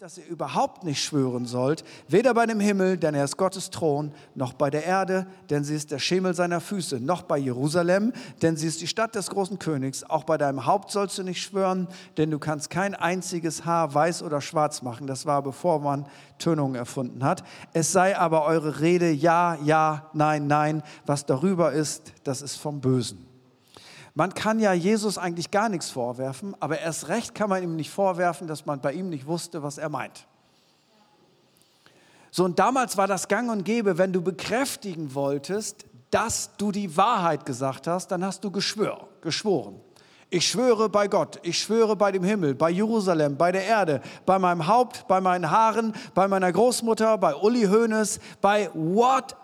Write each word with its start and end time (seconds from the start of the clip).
dass 0.00 0.16
ihr 0.16 0.26
überhaupt 0.28 0.82
nicht 0.82 1.04
schwören 1.04 1.44
sollt, 1.44 1.84
weder 2.08 2.32
bei 2.32 2.46
dem 2.46 2.58
Himmel, 2.58 2.96
denn 2.96 3.14
er 3.14 3.24
ist 3.24 3.36
Gottes 3.36 3.68
Thron, 3.68 4.14
noch 4.34 4.54
bei 4.54 4.70
der 4.70 4.86
Erde, 4.86 5.26
denn 5.50 5.62
sie 5.62 5.74
ist 5.74 5.90
der 5.90 5.98
Schemel 5.98 6.32
seiner 6.32 6.62
Füße, 6.62 7.00
noch 7.00 7.20
bei 7.20 7.36
Jerusalem, 7.36 8.14
denn 8.40 8.56
sie 8.56 8.66
ist 8.66 8.80
die 8.80 8.86
Stadt 8.86 9.14
des 9.14 9.28
großen 9.28 9.58
Königs. 9.58 10.02
Auch 10.02 10.24
bei 10.24 10.38
deinem 10.38 10.64
Haupt 10.64 10.90
sollst 10.90 11.18
du 11.18 11.22
nicht 11.22 11.42
schwören, 11.42 11.86
denn 12.16 12.30
du 12.30 12.38
kannst 12.38 12.70
kein 12.70 12.94
einziges 12.94 13.66
Haar 13.66 13.92
weiß 13.92 14.22
oder 14.22 14.40
schwarz 14.40 14.80
machen. 14.80 15.06
Das 15.06 15.26
war 15.26 15.42
bevor 15.42 15.80
man 15.80 16.06
Tönungen 16.38 16.76
erfunden 16.76 17.22
hat. 17.22 17.44
Es 17.74 17.92
sei 17.92 18.16
aber 18.16 18.46
eure 18.46 18.80
Rede 18.80 19.10
ja, 19.10 19.58
ja, 19.62 20.08
nein, 20.14 20.46
nein. 20.46 20.82
Was 21.04 21.26
darüber 21.26 21.72
ist, 21.72 22.14
das 22.24 22.40
ist 22.40 22.56
vom 22.56 22.80
Bösen. 22.80 23.29
Man 24.20 24.34
kann 24.34 24.60
ja 24.60 24.74
Jesus 24.74 25.16
eigentlich 25.16 25.50
gar 25.50 25.70
nichts 25.70 25.88
vorwerfen, 25.88 26.54
aber 26.60 26.78
erst 26.78 27.08
recht 27.08 27.34
kann 27.34 27.48
man 27.48 27.62
ihm 27.62 27.74
nicht 27.74 27.88
vorwerfen, 27.88 28.46
dass 28.46 28.66
man 28.66 28.78
bei 28.78 28.92
ihm 28.92 29.08
nicht 29.08 29.26
wusste, 29.26 29.62
was 29.62 29.78
er 29.78 29.88
meint. 29.88 30.26
So, 32.30 32.44
und 32.44 32.58
damals 32.58 32.98
war 32.98 33.06
das 33.06 33.28
gang 33.28 33.50
und 33.50 33.64
gäbe, 33.64 33.96
wenn 33.96 34.12
du 34.12 34.20
bekräftigen 34.20 35.14
wolltest, 35.14 35.86
dass 36.10 36.54
du 36.58 36.70
die 36.70 36.98
Wahrheit 36.98 37.46
gesagt 37.46 37.86
hast, 37.86 38.08
dann 38.08 38.22
hast 38.22 38.44
du 38.44 38.50
geschwör, 38.50 39.08
geschworen. 39.22 39.80
Ich 40.28 40.46
schwöre 40.46 40.90
bei 40.90 41.08
Gott, 41.08 41.40
ich 41.42 41.58
schwöre 41.58 41.96
bei 41.96 42.12
dem 42.12 42.22
Himmel, 42.22 42.54
bei 42.54 42.68
Jerusalem, 42.68 43.38
bei 43.38 43.50
der 43.52 43.64
Erde, 43.64 44.02
bei 44.26 44.38
meinem 44.38 44.66
Haupt, 44.66 45.08
bei 45.08 45.22
meinen 45.22 45.50
Haaren, 45.50 45.94
bei 46.14 46.28
meiner 46.28 46.52
Großmutter, 46.52 47.16
bei 47.16 47.34
Uli 47.34 47.62
Hoeneß, 47.62 48.20
bei 48.42 48.70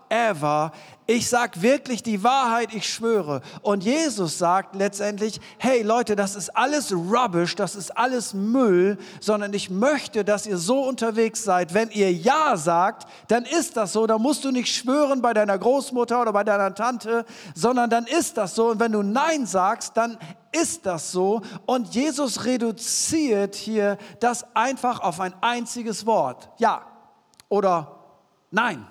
whatever. 0.09 0.73
Ich 1.09 1.29
sage 1.29 1.63
wirklich 1.63 2.03
die 2.03 2.25
Wahrheit, 2.25 2.75
ich 2.75 2.93
schwöre. 2.93 3.41
Und 3.63 3.85
Jesus 3.85 4.39
sagt 4.39 4.75
letztendlich, 4.75 5.41
hey 5.59 5.83
Leute, 5.83 6.17
das 6.17 6.35
ist 6.35 6.57
alles 6.57 6.93
Rubbish, 6.93 7.55
das 7.55 7.77
ist 7.77 7.97
alles 7.97 8.35
Müll, 8.35 8.99
sondern 9.21 9.55
ich 9.55 9.71
möchte, 9.71 10.25
dass 10.25 10.47
ihr 10.47 10.59
so 10.59 10.81
unterwegs 10.81 11.45
seid. 11.45 11.75
Wenn 11.75 11.91
ihr 11.91 12.13
Ja 12.13 12.57
sagt, 12.57 13.07
dann 13.29 13.45
ist 13.45 13.77
das 13.77 13.93
so. 13.93 14.09
Da 14.09 14.19
musst 14.19 14.45
du 14.45 14.51
nicht 14.51 14.75
schwören 14.75 15.23
bei 15.23 15.33
deiner 15.33 15.57
Großmutter 15.57 16.21
oder 16.21 16.33
bei 16.33 16.43
deiner 16.43 16.75
Tante, 16.75 17.25
sondern 17.55 17.89
dann 17.89 18.07
ist 18.07 18.37
das 18.37 18.57
so. 18.57 18.71
Und 18.71 18.81
wenn 18.81 18.91
du 18.91 19.03
Nein 19.03 19.47
sagst, 19.47 19.97
dann 19.97 20.19
ist 20.51 20.87
das 20.87 21.13
so. 21.13 21.43
Und 21.67 21.95
Jesus 21.95 22.45
reduziert 22.45 23.55
hier 23.55 23.97
das 24.19 24.45
einfach 24.57 25.01
auf 25.01 25.21
ein 25.21 25.35
einziges 25.41 26.05
Wort. 26.05 26.51
Ja 26.59 26.83
oder 27.49 27.93
Nein 28.51 28.87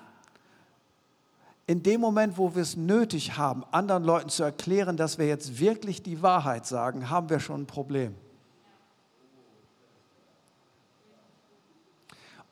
in 1.66 1.82
dem 1.82 2.00
Moment, 2.00 2.38
wo 2.38 2.54
wir 2.54 2.62
es 2.62 2.76
nötig 2.76 3.36
haben, 3.36 3.64
anderen 3.72 4.04
Leuten 4.04 4.28
zu 4.28 4.44
erklären, 4.44 4.96
dass 4.96 5.18
wir 5.18 5.26
jetzt 5.26 5.58
wirklich 5.58 6.02
die 6.02 6.22
Wahrheit 6.22 6.64
sagen, 6.64 7.10
haben 7.10 7.28
wir 7.28 7.40
schon 7.40 7.62
ein 7.62 7.66
Problem. 7.66 8.14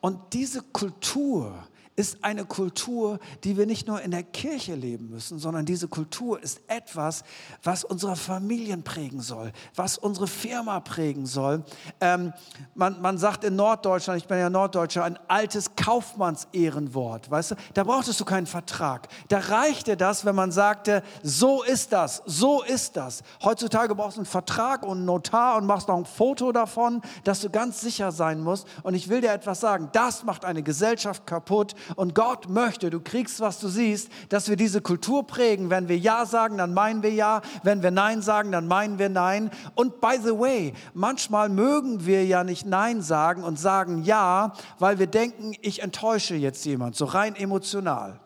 Und 0.01 0.33
diese 0.33 0.61
Kultur, 0.61 1.65
ist 1.95 2.23
eine 2.23 2.45
Kultur, 2.45 3.19
die 3.43 3.55
wir 3.55 3.65
nicht 3.65 3.87
nur 3.87 4.01
in 4.01 4.11
der 4.11 4.23
Kirche 4.23 4.75
leben 4.75 5.09
müssen, 5.09 5.39
sondern 5.39 5.65
diese 5.65 5.87
Kultur 5.87 6.41
ist 6.41 6.61
etwas, 6.67 7.23
was 7.63 7.85
unsere 7.85 8.17
Familien 8.17 8.83
prägen 8.83 9.21
soll, 9.21 9.53
was 9.75 9.97
unsere 9.97 10.27
Firma 10.27 10.81
prägen 10.81 11.25
soll. 11.25 11.63
Ähm, 12.01 12.33
man, 12.73 13.01
man 13.01 13.17
sagt 13.17 13.45
in 13.45 13.55
Norddeutschland, 13.55 14.21
ich 14.21 14.27
bin 14.27 14.37
ja 14.37 14.49
Norddeutscher, 14.49 15.05
ein 15.05 15.17
altes 15.29 15.75
Kaufmannsehrenwort. 15.75 17.31
Weißt 17.31 17.51
du, 17.51 17.55
da 17.73 17.85
brauchtest 17.85 18.19
du 18.19 18.25
keinen 18.25 18.47
Vertrag. 18.47 19.07
Da 19.29 19.39
reichte 19.39 19.95
das, 19.95 20.25
wenn 20.25 20.35
man 20.35 20.51
sagte, 20.51 21.01
so 21.23 21.63
ist 21.63 21.93
das, 21.93 22.23
so 22.25 22.61
ist 22.61 22.97
das. 22.97 23.23
Heutzutage 23.41 23.95
brauchst 23.95 24.17
du 24.17 24.21
einen 24.21 24.25
Vertrag 24.25 24.83
und 24.83 24.97
einen 24.97 25.05
Notar 25.05 25.57
und 25.57 25.65
machst 25.65 25.87
noch 25.87 25.97
ein 25.97 26.05
Foto 26.05 26.51
davon, 26.51 27.01
dass 27.23 27.39
du 27.39 27.49
ganz 27.49 27.79
sicher 27.79 28.11
sein 28.11 28.41
musst. 28.41 28.67
Und 28.83 28.95
ich 28.95 29.07
will 29.07 29.21
dir 29.21 29.31
etwas 29.31 29.61
sagen, 29.61 29.89
das 29.93 30.25
macht 30.25 30.43
eine 30.43 30.61
Gesellschaft 30.61 31.25
kaputt 31.25 31.73
und 31.95 32.15
Gott 32.15 32.49
möchte, 32.49 32.89
du 32.89 32.99
kriegst, 32.99 33.39
was 33.39 33.59
du 33.59 33.67
siehst, 33.67 34.09
dass 34.29 34.49
wir 34.49 34.55
diese 34.55 34.81
Kultur 34.81 35.25
prägen. 35.25 35.69
Wenn 35.69 35.87
wir 35.87 35.97
Ja 35.97 36.25
sagen, 36.25 36.57
dann 36.57 36.73
meinen 36.73 37.03
wir 37.03 37.11
Ja. 37.11 37.41
Wenn 37.63 37.83
wir 37.83 37.91
Nein 37.91 38.21
sagen, 38.21 38.51
dann 38.51 38.67
meinen 38.67 38.99
wir 38.99 39.09
Nein. 39.09 39.51
Und 39.75 40.01
by 40.01 40.17
the 40.21 40.31
way, 40.31 40.73
manchmal 40.93 41.49
mögen 41.49 42.05
wir 42.05 42.25
ja 42.25 42.43
nicht 42.43 42.65
Nein 42.65 43.01
sagen 43.01 43.43
und 43.43 43.59
sagen 43.59 44.03
Ja, 44.03 44.53
weil 44.79 44.99
wir 44.99 45.07
denken, 45.07 45.53
ich 45.61 45.81
enttäusche 45.81 46.35
jetzt 46.35 46.65
jemand, 46.65 46.95
so 46.95 47.05
rein 47.05 47.35
emotional. 47.35 48.19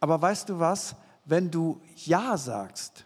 Aber 0.00 0.20
weißt 0.20 0.48
du 0.48 0.58
was? 0.58 0.96
Wenn 1.24 1.50
du 1.50 1.80
Ja 1.94 2.36
sagst 2.36 3.04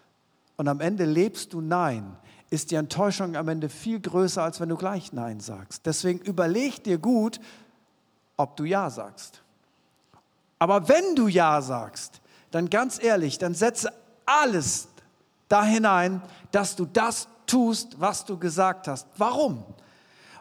und 0.56 0.68
am 0.68 0.80
Ende 0.80 1.04
lebst 1.04 1.52
du 1.52 1.60
Nein, 1.60 2.16
ist 2.48 2.70
die 2.70 2.76
Enttäuschung 2.76 3.36
am 3.36 3.48
Ende 3.48 3.68
viel 3.68 4.00
größer, 4.00 4.42
als 4.42 4.60
wenn 4.60 4.68
du 4.68 4.76
gleich 4.76 5.12
Nein 5.12 5.40
sagst. 5.40 5.84
Deswegen 5.84 6.20
überleg 6.20 6.82
dir 6.84 6.98
gut, 6.98 7.40
ob 8.36 8.56
du 8.56 8.64
Ja 8.64 8.90
sagst. 8.90 9.42
Aber 10.58 10.88
wenn 10.88 11.14
du 11.14 11.28
Ja 11.28 11.60
sagst, 11.60 12.20
dann 12.50 12.70
ganz 12.70 13.02
ehrlich, 13.02 13.38
dann 13.38 13.54
setze 13.54 13.92
alles 14.24 14.88
da 15.48 15.64
hinein, 15.64 16.22
dass 16.50 16.76
du 16.76 16.86
das 16.86 17.28
tust, 17.46 18.00
was 18.00 18.24
du 18.24 18.38
gesagt 18.38 18.88
hast. 18.88 19.06
Warum? 19.16 19.64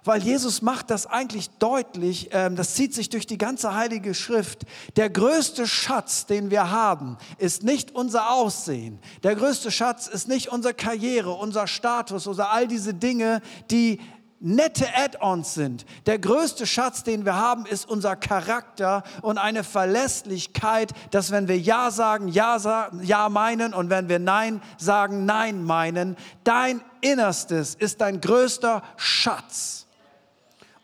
Weil 0.05 0.21
Jesus 0.21 0.61
macht 0.61 0.91
das 0.91 1.07
eigentlich 1.07 1.49
deutlich, 1.57 2.29
ähm, 2.31 2.55
das 2.55 2.75
zieht 2.75 2.93
sich 2.93 3.09
durch 3.09 3.25
die 3.25 3.39
ganze 3.39 3.73
heilige 3.73 4.13
Schrift. 4.13 4.63
Der 4.97 5.09
größte 5.09 5.65
Schatz, 5.65 6.27
den 6.27 6.51
wir 6.51 6.69
haben, 6.69 7.17
ist 7.39 7.63
nicht 7.63 7.95
unser 7.95 8.31
Aussehen. 8.31 8.99
Der 9.23 9.35
größte 9.35 9.71
Schatz 9.71 10.05
ist 10.05 10.27
nicht 10.27 10.49
unsere 10.49 10.75
Karriere, 10.75 11.31
unser 11.31 11.65
Status 11.65 12.27
oder 12.27 12.51
all 12.51 12.67
diese 12.67 12.93
Dinge, 12.93 13.41
die 13.71 13.99
nette 14.45 14.85
Add-ons 14.95 15.55
sind. 15.55 15.85
Der 16.05 16.19
größte 16.19 16.67
Schatz, 16.67 17.03
den 17.03 17.25
wir 17.25 17.35
haben, 17.35 17.65
ist 17.65 17.89
unser 17.89 18.15
Charakter 18.15 19.03
und 19.23 19.39
eine 19.39 19.63
Verlässlichkeit, 19.63 20.91
dass 21.09 21.31
wenn 21.31 21.47
wir 21.47 21.59
Ja 21.59 21.89
sagen, 21.89 22.27
Ja, 22.27 22.89
ja 23.01 23.29
meinen 23.29 23.73
und 23.73 23.89
wenn 23.89 24.07
wir 24.07 24.19
Nein 24.19 24.61
sagen, 24.77 25.25
Nein 25.25 25.63
meinen. 25.63 26.15
Dein 26.43 26.81
Innerstes 27.01 27.73
ist 27.73 28.01
dein 28.01 28.21
größter 28.21 28.83
Schatz. 28.97 29.87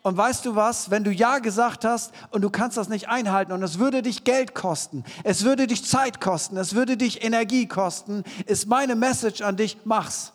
Und 0.01 0.17
weißt 0.17 0.47
du 0.47 0.55
was, 0.55 0.89
wenn 0.89 1.03
du 1.03 1.11
Ja 1.11 1.38
gesagt 1.38 1.85
hast 1.85 2.11
und 2.31 2.41
du 2.41 2.49
kannst 2.49 2.78
das 2.78 2.89
nicht 2.89 3.09
einhalten 3.09 3.51
und 3.51 3.61
es 3.61 3.78
würde 3.78 4.01
dich 4.01 4.23
Geld 4.23 4.55
kosten, 4.55 5.03
es 5.23 5.43
würde 5.43 5.67
dich 5.67 5.85
Zeit 5.85 6.19
kosten, 6.19 6.57
es 6.57 6.73
würde 6.73 6.97
dich 6.97 7.23
Energie 7.23 7.67
kosten, 7.67 8.23
ist 8.47 8.66
meine 8.66 8.95
Message 8.95 9.41
an 9.41 9.57
dich, 9.57 9.78
mach's 9.85 10.33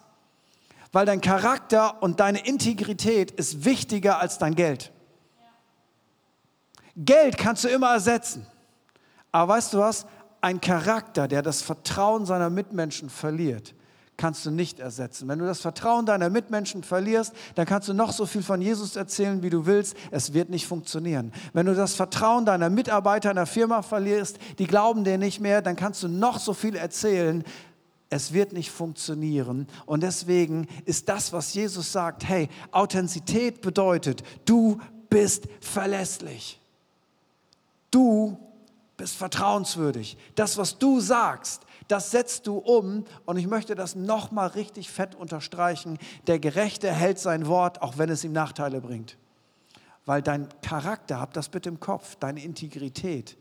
weil 0.96 1.04
dein 1.04 1.20
Charakter 1.20 2.02
und 2.02 2.20
deine 2.20 2.46
Integrität 2.46 3.30
ist 3.30 3.66
wichtiger 3.66 4.18
als 4.18 4.38
dein 4.38 4.54
Geld. 4.54 4.92
Geld 6.96 7.36
kannst 7.36 7.64
du 7.64 7.68
immer 7.68 7.92
ersetzen. 7.92 8.46
Aber 9.30 9.52
weißt 9.52 9.74
du 9.74 9.78
was? 9.80 10.06
Ein 10.40 10.58
Charakter, 10.62 11.28
der 11.28 11.42
das 11.42 11.60
Vertrauen 11.60 12.24
seiner 12.24 12.48
Mitmenschen 12.48 13.10
verliert, 13.10 13.74
kannst 14.16 14.46
du 14.46 14.50
nicht 14.50 14.80
ersetzen. 14.80 15.28
Wenn 15.28 15.38
du 15.38 15.44
das 15.44 15.60
Vertrauen 15.60 16.06
deiner 16.06 16.30
Mitmenschen 16.30 16.82
verlierst, 16.82 17.34
dann 17.56 17.66
kannst 17.66 17.88
du 17.88 17.92
noch 17.92 18.12
so 18.12 18.24
viel 18.24 18.42
von 18.42 18.62
Jesus 18.62 18.96
erzählen, 18.96 19.42
wie 19.42 19.50
du 19.50 19.66
willst. 19.66 19.96
Es 20.10 20.32
wird 20.32 20.48
nicht 20.48 20.66
funktionieren. 20.66 21.30
Wenn 21.52 21.66
du 21.66 21.74
das 21.74 21.94
Vertrauen 21.94 22.46
deiner 22.46 22.70
Mitarbeiter 22.70 23.28
in 23.28 23.36
der 23.36 23.44
Firma 23.44 23.82
verlierst, 23.82 24.38
die 24.58 24.66
glauben 24.66 25.04
dir 25.04 25.18
nicht 25.18 25.40
mehr, 25.40 25.60
dann 25.60 25.76
kannst 25.76 26.02
du 26.02 26.08
noch 26.08 26.38
so 26.38 26.54
viel 26.54 26.74
erzählen 26.74 27.44
es 28.08 28.32
wird 28.32 28.52
nicht 28.52 28.70
funktionieren. 28.70 29.66
Und 29.84 30.02
deswegen 30.02 30.68
ist 30.84 31.08
das, 31.08 31.32
was 31.32 31.54
Jesus 31.54 31.92
sagt, 31.92 32.24
hey, 32.28 32.48
Authentizität 32.70 33.60
bedeutet, 33.60 34.22
du 34.44 34.80
bist 35.10 35.48
verlässlich. 35.60 36.60
Du 37.90 38.38
bist 38.96 39.16
vertrauenswürdig. 39.16 40.16
Das, 40.34 40.56
was 40.56 40.78
du 40.78 41.00
sagst, 41.00 41.62
das 41.88 42.10
setzt 42.10 42.46
du 42.46 42.58
um. 42.58 43.04
Und 43.24 43.36
ich 43.36 43.46
möchte 43.46 43.74
das 43.74 43.94
nochmal 43.94 44.48
richtig 44.48 44.90
fett 44.90 45.14
unterstreichen. 45.14 45.98
Der 46.26 46.38
Gerechte 46.38 46.92
hält 46.92 47.18
sein 47.18 47.46
Wort, 47.46 47.82
auch 47.82 47.98
wenn 47.98 48.10
es 48.10 48.24
ihm 48.24 48.32
Nachteile 48.32 48.80
bringt. 48.80 49.16
Weil 50.04 50.22
dein 50.22 50.48
Charakter, 50.62 51.20
hab 51.20 51.34
das 51.34 51.48
bitte 51.48 51.68
im 51.68 51.80
Kopf, 51.80 52.16
deine 52.16 52.42
Integrität 52.42 53.36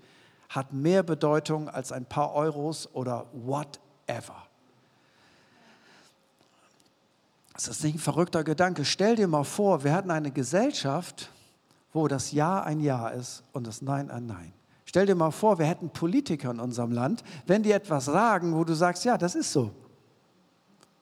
hat 0.50 0.73
mehr 0.73 1.03
Bedeutung 1.03 1.69
als 1.69 1.91
ein 1.91 2.06
paar 2.06 2.33
Euros 2.33 2.89
oder 2.94 3.27
whatever. 3.33 4.47
Das 7.55 7.69
ist 7.69 7.83
nicht 7.83 7.95
ein 7.95 7.99
verrückter 7.99 8.43
Gedanke. 8.43 8.83
Stell 8.83 9.15
dir 9.15 9.27
mal 9.27 9.45
vor, 9.45 9.83
wir 9.83 9.93
hatten 9.93 10.11
eine 10.11 10.29
Gesellschaft, 10.29 11.29
wo 11.93 12.07
das 12.09 12.33
Ja 12.33 12.61
ein 12.61 12.81
Ja 12.81 13.07
ist 13.07 13.43
und 13.53 13.65
das 13.65 13.81
Nein 13.81 14.11
ein 14.11 14.25
Nein. 14.25 14.53
Stell 14.83 15.05
dir 15.05 15.15
mal 15.15 15.31
vor, 15.31 15.57
wir 15.57 15.65
hätten 15.65 15.89
Politiker 15.89 16.51
in 16.51 16.59
unserem 16.59 16.91
Land, 16.91 17.23
wenn 17.47 17.63
die 17.63 17.71
etwas 17.71 18.05
sagen, 18.05 18.53
wo 18.53 18.63
du 18.65 18.73
sagst, 18.73 19.05
ja, 19.05 19.17
das 19.17 19.35
ist 19.35 19.51
so. 19.51 19.71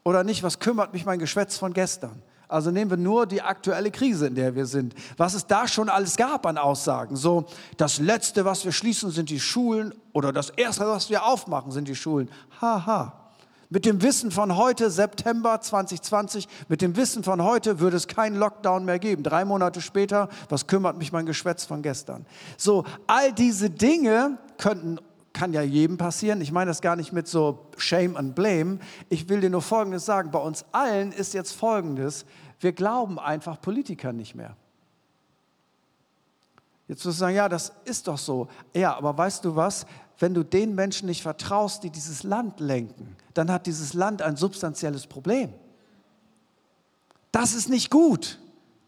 Oder 0.03 0.23
nicht, 0.23 0.43
was 0.43 0.59
kümmert 0.59 0.93
mich 0.93 1.05
mein 1.05 1.19
Geschwätz 1.19 1.57
von 1.57 1.73
gestern? 1.73 2.21
Also 2.47 2.69
nehmen 2.69 2.91
wir 2.91 2.97
nur 2.97 3.25
die 3.25 3.41
aktuelle 3.41 3.89
Krise, 3.89 4.27
in 4.27 4.35
der 4.35 4.53
wir 4.53 4.67
sind. 4.67 4.93
Was 5.17 5.33
es 5.33 5.47
da 5.47 5.67
schon 5.67 5.89
alles 5.89 6.17
gab 6.17 6.45
an 6.45 6.59
Aussagen. 6.59 7.15
So, 7.15 7.45
das 7.77 7.97
Letzte, 7.97 8.45
was 8.45 8.63
wir 8.63 8.71
schließen, 8.71 9.09
sind 9.09 9.31
die 9.31 9.39
Schulen. 9.39 9.95
Oder 10.11 10.31
das 10.31 10.51
Erste, 10.51 10.85
was 10.85 11.09
wir 11.09 11.25
aufmachen, 11.25 11.71
sind 11.71 11.87
die 11.87 11.95
Schulen. 11.95 12.29
Haha. 12.61 13.22
Mit 13.73 13.85
dem 13.85 14.03
Wissen 14.03 14.29
von 14.29 14.55
heute, 14.55 14.91
September 14.91 15.59
2020, 15.59 16.47
mit 16.67 16.83
dem 16.83 16.95
Wissen 16.95 17.23
von 17.23 17.41
heute 17.41 17.79
würde 17.79 17.97
es 17.97 18.07
keinen 18.07 18.35
Lockdown 18.35 18.85
mehr 18.85 18.99
geben. 18.99 19.23
Drei 19.23 19.45
Monate 19.45 19.81
später, 19.81 20.29
was 20.47 20.67
kümmert 20.67 20.99
mich 20.99 21.11
mein 21.11 21.25
Geschwätz 21.25 21.65
von 21.65 21.81
gestern? 21.81 22.27
So, 22.55 22.83
all 23.07 23.33
diese 23.33 23.71
Dinge 23.71 24.37
könnten 24.59 24.99
kann 25.33 25.53
ja 25.53 25.63
jedem 25.63 25.97
passieren. 25.97 26.39
Ich 26.41 26.51
meine 26.51 26.69
das 26.69 26.81
gar 26.81 26.95
nicht 26.95 27.13
mit 27.13 27.27
so 27.27 27.65
Shame 27.77 28.15
and 28.15 28.35
Blame. 28.35 28.77
Ich 29.09 29.27
will 29.27 29.41
dir 29.41 29.49
nur 29.49 29.63
Folgendes 29.63 30.05
sagen. 30.05 30.29
Bei 30.29 30.37
uns 30.37 30.65
allen 30.71 31.11
ist 31.11 31.33
jetzt 31.33 31.53
Folgendes. 31.53 32.25
Wir 32.59 32.73
glauben 32.73 33.17
einfach 33.17 33.59
Politikern 33.59 34.15
nicht 34.15 34.35
mehr. 34.35 34.55
Jetzt 36.93 37.05
du 37.05 37.09
sagen, 37.09 37.35
ja, 37.35 37.49
das 37.49 37.71
ist 37.85 38.07
doch 38.07 38.19
so. 38.19 38.47
Ja, 38.75 38.95
aber 38.95 39.17
weißt 39.17 39.43
du 39.45 39.55
was? 39.55 39.87
Wenn 40.19 40.35
du 40.35 40.43
den 40.43 40.75
Menschen 40.75 41.07
nicht 41.07 41.23
vertraust, 41.23 41.81
die 41.81 41.89
dieses 41.89 42.21
Land 42.21 42.59
lenken, 42.59 43.17
dann 43.33 43.49
hat 43.49 43.65
dieses 43.65 43.95
Land 43.95 44.21
ein 44.21 44.35
substanzielles 44.35 45.07
Problem. 45.07 45.51
Das 47.31 47.55
ist 47.55 47.67
nicht 47.67 47.89
gut. 47.89 48.37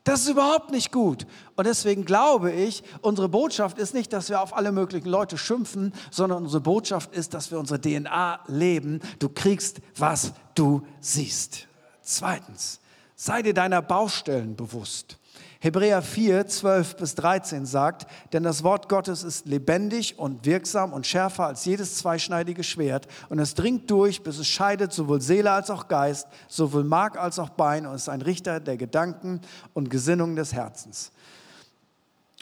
Das 0.04 0.22
ist 0.22 0.30
überhaupt 0.30 0.70
nicht 0.70 0.92
gut. 0.92 1.26
Und 1.56 1.66
deswegen 1.66 2.06
glaube 2.06 2.52
ich, 2.52 2.84
unsere 3.02 3.28
Botschaft 3.28 3.80
ist 3.80 3.96
nicht, 3.96 4.14
dass 4.14 4.30
wir 4.30 4.40
auf 4.40 4.56
alle 4.56 4.72
möglichen 4.72 5.10
Leute 5.10 5.40
schimpfen, 5.40 5.92
sondern 6.12 6.44
unsere 6.44 6.62
Botschaft 6.62 7.12
ist, 7.16 7.34
dass 7.34 7.50
wir 7.50 7.58
unsere 7.58 7.82
DNA 7.82 8.42
leben. 8.46 9.00
Du 9.18 9.30
kriegst, 9.30 9.82
was 9.98 10.32
du 10.54 10.86
siehst. 11.00 11.68
Zweitens, 12.04 12.82
sei 13.16 13.42
dir 13.42 13.56
deiner 13.56 13.82
Baustellen 13.82 14.56
bewusst. 14.56 15.18
Hebräer 15.60 16.02
4, 16.02 16.48
12 16.48 16.98
bis 16.98 17.16
13 17.16 17.66
sagt, 17.66 18.08
denn 18.34 18.44
das 18.44 18.64
Wort 18.64 18.90
Gottes 18.90 19.24
ist 19.24 19.46
lebendig 19.46 20.20
und 20.20 20.46
wirksam 20.46 20.94
und 20.94 21.08
schärfer 21.08 21.46
als 21.46 21.66
jedes 21.66 21.98
zweischneidige 21.98 22.64
Schwert 22.64 23.08
und 23.30 23.40
es 23.40 23.56
dringt 23.56 23.90
durch, 23.90 24.24
bis 24.24 24.38
es 24.38 24.48
scheidet 24.48 24.94
sowohl 24.94 25.22
Seele 25.22 25.52
als 25.52 25.70
auch 25.70 25.88
Geist, 25.88 26.28
sowohl 26.48 26.84
Mark 26.84 27.18
als 27.18 27.40
auch 27.40 27.50
Bein 27.50 27.86
und 27.86 27.96
ist 27.96 28.10
ein 28.10 28.22
Richter 28.22 28.60
der 28.60 28.78
Gedanken 28.78 29.42
und 29.74 29.90
Gesinnungen 29.90 30.36
des 30.36 30.54
Herzens. 30.54 31.12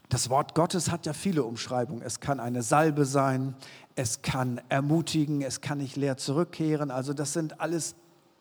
Das 0.10 0.30
Wort 0.30 0.54
Gottes 0.54 0.92
hat 0.92 1.06
ja 1.08 1.14
viele 1.14 1.44
Umschreibungen. 1.44 2.04
Es 2.04 2.20
kann 2.20 2.40
eine 2.40 2.62
Salbe 2.62 3.06
sein, 3.06 3.56
es 3.96 4.22
kann 4.22 4.62
ermutigen, 4.70 5.42
es 5.42 5.62
kann 5.62 5.80
nicht 5.80 5.96
leer 5.96 6.18
zurückkehren. 6.18 6.92
Also 6.92 7.14
das 7.14 7.34
sind 7.34 7.60
alles 7.60 7.96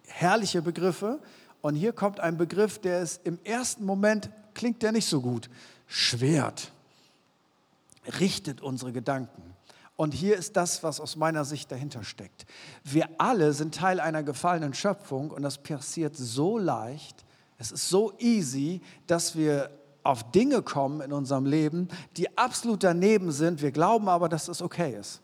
herrliche 0.06 0.60
Begriffe. 0.60 1.20
Und 1.62 1.74
hier 1.74 1.92
kommt 1.92 2.20
ein 2.20 2.36
Begriff, 2.36 2.78
der 2.78 3.00
ist 3.00 3.24
im 3.24 3.38
ersten 3.44 3.84
Moment 3.84 4.30
klingt 4.54 4.82
der 4.82 4.92
nicht 4.92 5.06
so 5.06 5.20
gut. 5.20 5.48
Schwert 5.86 6.72
richtet 8.20 8.60
unsere 8.60 8.92
Gedanken. 8.92 9.42
Und 9.96 10.14
hier 10.14 10.36
ist 10.36 10.56
das, 10.56 10.82
was 10.82 11.00
aus 11.00 11.16
meiner 11.16 11.44
Sicht 11.44 11.70
dahinter 11.70 12.02
steckt. 12.02 12.46
Wir 12.82 13.08
alle 13.18 13.52
sind 13.52 13.74
Teil 13.74 14.00
einer 14.00 14.22
gefallenen 14.22 14.74
Schöpfung 14.74 15.30
und 15.30 15.42
das 15.42 15.58
passiert 15.58 16.16
so 16.16 16.58
leicht, 16.58 17.24
es 17.58 17.70
ist 17.70 17.88
so 17.88 18.12
easy, 18.18 18.80
dass 19.06 19.36
wir 19.36 19.70
auf 20.02 20.32
Dinge 20.32 20.62
kommen 20.62 21.00
in 21.00 21.12
unserem 21.12 21.46
Leben, 21.46 21.88
die 22.16 22.36
absolut 22.36 22.82
daneben 22.82 23.30
sind. 23.30 23.62
Wir 23.62 23.70
glauben 23.70 24.08
aber, 24.08 24.28
dass 24.28 24.48
es 24.48 24.60
okay 24.60 24.96
ist. 24.98 25.20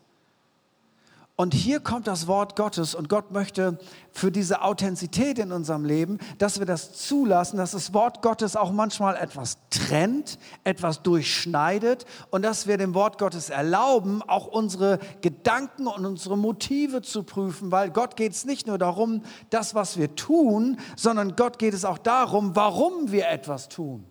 Und 1.39 1.53
hier 1.53 1.79
kommt 1.79 2.05
das 2.05 2.27
Wort 2.27 2.57
Gottes 2.57 2.93
und 2.93 3.07
Gott 3.07 3.31
möchte 3.31 3.79
für 4.11 4.29
diese 4.29 4.61
Authentizität 4.61 5.39
in 5.39 5.53
unserem 5.53 5.85
Leben, 5.85 6.19
dass 6.37 6.59
wir 6.59 6.65
das 6.65 6.91
zulassen, 6.91 7.55
dass 7.55 7.71
das 7.71 7.93
Wort 7.93 8.21
Gottes 8.21 8.57
auch 8.57 8.73
manchmal 8.73 9.15
etwas 9.15 9.57
trennt, 9.69 10.37
etwas 10.65 11.01
durchschneidet 11.01 12.05
und 12.29 12.41
dass 12.41 12.67
wir 12.67 12.77
dem 12.77 12.93
Wort 12.93 13.17
Gottes 13.17 13.49
erlauben, 13.49 14.21
auch 14.21 14.47
unsere 14.47 14.99
Gedanken 15.21 15.87
und 15.87 16.05
unsere 16.05 16.37
Motive 16.37 17.03
zu 17.03 17.23
prüfen, 17.23 17.71
weil 17.71 17.89
Gott 17.89 18.17
geht 18.17 18.33
es 18.33 18.43
nicht 18.43 18.67
nur 18.67 18.77
darum, 18.77 19.23
das, 19.49 19.73
was 19.73 19.95
wir 19.95 20.15
tun, 20.15 20.75
sondern 20.97 21.37
Gott 21.37 21.57
geht 21.57 21.73
es 21.73 21.85
auch 21.85 21.99
darum, 21.99 22.53
warum 22.57 23.13
wir 23.13 23.29
etwas 23.29 23.69
tun. 23.69 24.03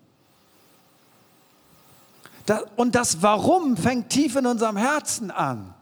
Und 2.77 2.95
das 2.95 3.21
Warum 3.21 3.77
fängt 3.77 4.09
tief 4.09 4.35
in 4.35 4.47
unserem 4.47 4.79
Herzen 4.79 5.31
an. 5.31 5.75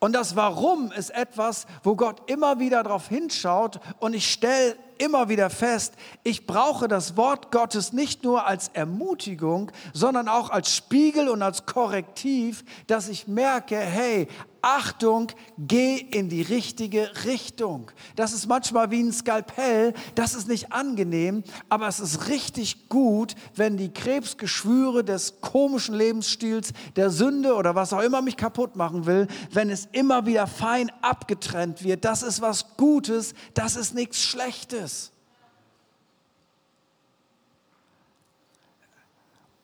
Und 0.00 0.14
das 0.14 0.34
Warum 0.34 0.90
ist 0.92 1.10
etwas, 1.10 1.66
wo 1.82 1.94
Gott 1.94 2.30
immer 2.30 2.58
wieder 2.58 2.82
darauf 2.82 3.08
hinschaut 3.08 3.80
und 3.98 4.14
ich 4.14 4.32
stelle 4.32 4.76
immer 4.96 5.28
wieder 5.28 5.50
fest, 5.50 5.94
ich 6.22 6.46
brauche 6.46 6.88
das 6.88 7.18
Wort 7.18 7.50
Gottes 7.52 7.92
nicht 7.92 8.24
nur 8.24 8.46
als 8.46 8.68
Ermutigung, 8.68 9.70
sondern 9.92 10.28
auch 10.28 10.48
als 10.48 10.74
Spiegel 10.74 11.28
und 11.28 11.42
als 11.42 11.66
Korrektiv, 11.66 12.64
dass 12.86 13.08
ich 13.08 13.28
merke, 13.28 13.76
hey, 13.76 14.26
Achtung, 14.62 15.28
geh 15.58 15.96
in 15.96 16.28
die 16.28 16.42
richtige 16.42 17.10
Richtung. 17.24 17.90
Das 18.16 18.32
ist 18.32 18.46
manchmal 18.46 18.90
wie 18.90 19.02
ein 19.02 19.12
Skalpell, 19.12 19.94
das 20.14 20.34
ist 20.34 20.48
nicht 20.48 20.72
angenehm, 20.72 21.42
aber 21.68 21.88
es 21.88 22.00
ist 22.00 22.28
richtig 22.28 22.88
gut, 22.88 23.34
wenn 23.54 23.76
die 23.76 23.92
Krebsgeschwüre 23.92 25.04
des 25.04 25.40
komischen 25.40 25.94
Lebensstils, 25.94 26.72
der 26.96 27.10
Sünde 27.10 27.54
oder 27.54 27.74
was 27.74 27.92
auch 27.92 28.02
immer 28.02 28.22
mich 28.22 28.36
kaputt 28.36 28.76
machen 28.76 29.06
will, 29.06 29.26
wenn 29.50 29.70
es 29.70 29.88
immer 29.92 30.26
wieder 30.26 30.46
fein 30.46 30.90
abgetrennt 31.00 31.82
wird. 31.82 32.04
Das 32.04 32.22
ist 32.22 32.40
was 32.40 32.76
Gutes, 32.76 33.34
das 33.54 33.76
ist 33.76 33.94
nichts 33.94 34.22
Schlechtes. 34.22 35.12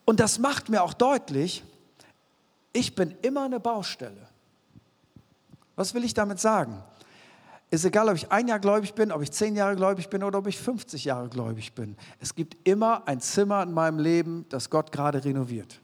Und 0.07 0.21
das 0.21 0.39
macht 0.39 0.69
mir 0.69 0.83
auch 0.83 0.95
deutlich, 0.95 1.65
ich 2.73 2.95
bin 2.95 3.17
immer 3.23 3.45
eine 3.45 3.59
Baustelle. 3.59 4.26
Was 5.77 5.95
will 5.95 6.05
ich 6.05 6.15
damit 6.15 6.41
sagen? 6.41 6.83
Ist 7.71 7.85
egal, 7.85 8.09
ob 8.09 8.15
ich 8.15 8.31
ein 8.31 8.49
Jahr 8.49 8.61
gläubig 8.61 8.95
bin, 8.95 9.13
ob 9.13 9.23
ich 9.23 9.33
zehn 9.33 9.57
Jahre 9.57 9.77
gläubig 9.77 10.09
bin 10.09 10.23
oder 10.23 10.39
ob 10.39 10.47
ich 10.47 10.59
50 10.59 11.05
Jahre 11.05 11.29
gläubig 11.29 11.75
bin. 11.75 11.97
Es 12.21 12.35
gibt 12.35 12.57
immer 12.67 13.07
ein 13.07 13.21
Zimmer 13.21 13.63
in 13.63 13.73
meinem 13.73 13.99
Leben, 13.99 14.47
das 14.49 14.71
Gott 14.71 14.93
gerade 14.93 15.25
renoviert. 15.25 15.81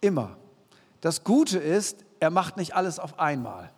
Immer. 0.00 0.36
Das 1.00 1.24
Gute 1.24 1.58
ist, 1.58 2.04
er 2.20 2.30
macht 2.30 2.56
nicht 2.56 2.74
alles 2.74 2.98
auf 2.98 3.18
einmal. 3.18 3.70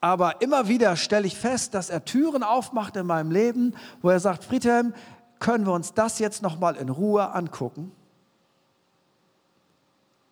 Aber 0.00 0.40
immer 0.40 0.66
wieder 0.66 0.96
stelle 0.96 1.26
ich 1.26 1.36
fest, 1.36 1.74
dass 1.74 1.90
er 1.90 2.04
Türen 2.04 2.42
aufmacht 2.42 2.96
in 2.96 3.06
meinem 3.06 3.30
Leben, 3.30 3.74
wo 4.00 4.10
er 4.10 4.18
sagt, 4.18 4.42
Friedhelm, 4.44 4.94
können 5.38 5.66
wir 5.66 5.72
uns 5.72 5.94
das 5.94 6.18
jetzt 6.18 6.42
nochmal 6.42 6.76
in 6.76 6.88
Ruhe 6.88 7.32
angucken? 7.32 7.92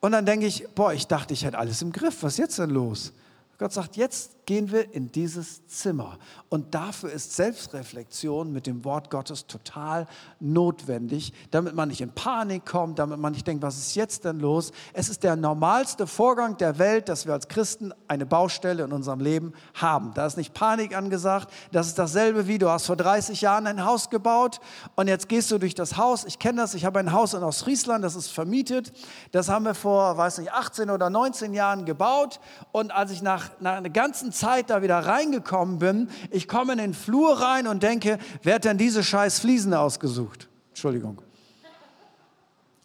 Und 0.01 0.13
dann 0.13 0.25
denke 0.25 0.47
ich, 0.47 0.67
boah, 0.75 0.93
ich 0.93 1.07
dachte, 1.07 1.35
ich 1.35 1.45
hätte 1.45 1.59
alles 1.59 1.83
im 1.83 1.93
Griff. 1.93 2.23
Was 2.23 2.33
ist 2.35 2.39
jetzt 2.39 2.59
denn 2.59 2.71
los? 2.71 3.13
Gott 3.59 3.73
sagt, 3.75 3.97
jetzt 3.97 4.40
gehen 4.51 4.73
wir 4.73 4.93
in 4.93 5.13
dieses 5.13 5.65
Zimmer. 5.69 6.19
Und 6.49 6.75
dafür 6.75 7.13
ist 7.13 7.37
Selbstreflexion 7.37 8.53
mit 8.53 8.67
dem 8.67 8.85
Wort 8.85 9.09
Gottes 9.09 9.47
total 9.47 10.09
notwendig, 10.41 11.33
damit 11.53 11.77
man 11.77 11.89
nicht 11.89 12.01
in 12.01 12.11
Panik 12.11 12.67
kommt, 12.67 12.99
damit 12.99 13.21
man 13.21 13.31
nicht 13.31 13.47
denkt, 13.47 13.63
was 13.63 13.79
ist 13.79 13.95
jetzt 13.95 14.25
denn 14.25 14.41
los? 14.41 14.73
Es 14.93 15.09
ist 15.09 15.23
der 15.23 15.37
normalste 15.37 16.09
Vorgang 16.09 16.57
der 16.57 16.81
Welt, 16.81 17.09
dass 17.09 17.27
wir 17.27 17.33
als 17.33 17.47
Christen 17.47 17.95
eine 18.09 18.27
Baustelle 18.27 18.83
in 18.83 18.91
unserem 18.91 19.21
Leben 19.21 19.53
haben. 19.75 20.15
Da 20.15 20.27
ist 20.27 20.37
nicht 20.37 20.53
Panik 20.53 20.97
angesagt. 20.97 21.49
Das 21.71 21.87
ist 21.87 22.01
dasselbe 22.01 22.49
wie, 22.49 22.59
du 22.59 22.69
hast 22.69 22.87
vor 22.87 22.97
30 22.97 23.43
Jahren 23.43 23.69
ein 23.69 23.85
Haus 23.85 24.11
gebaut 24.11 24.61
und 24.97 25.07
jetzt 25.07 25.29
gehst 25.29 25.53
du 25.53 25.59
durch 25.59 25.77
das 25.77 25.97
Haus. 25.97 26.25
Ich 26.25 26.41
kenne 26.41 26.61
das, 26.61 26.75
ich 26.75 26.85
habe 26.85 26.99
ein 26.99 27.13
Haus 27.13 27.35
in 27.35 27.45
Ostfriesland, 27.45 28.03
das 28.03 28.17
ist 28.17 28.33
vermietet. 28.33 28.91
Das 29.31 29.49
haben 29.49 29.65
wir 29.65 29.77
vor, 29.77 30.17
weiß 30.17 30.39
nicht, 30.39 30.53
18 30.53 30.91
oder 30.91 31.09
19 31.09 31.55
Jahren 31.55 31.85
gebaut. 31.85 32.41
Und 32.73 32.91
als 32.91 33.13
ich 33.13 33.23
nach, 33.23 33.51
nach 33.61 33.77
einer 33.77 33.91
ganzen 33.91 34.33
Zeit 34.41 34.71
da 34.71 34.83
wieder 34.83 34.99
reingekommen 34.99 35.79
bin, 35.79 36.09
ich 36.31 36.49
komme 36.49 36.73
in 36.73 36.79
den 36.79 36.95
Flur 36.95 37.41
rein 37.41 37.67
und 37.67 37.83
denke, 37.83 38.19
wer 38.43 38.55
hat 38.55 38.65
denn 38.65 38.79
diese 38.79 39.05
scheiß 39.05 39.39
Fliesen 39.41 39.75
ausgesucht? 39.75 40.49
Entschuldigung. 40.71 41.21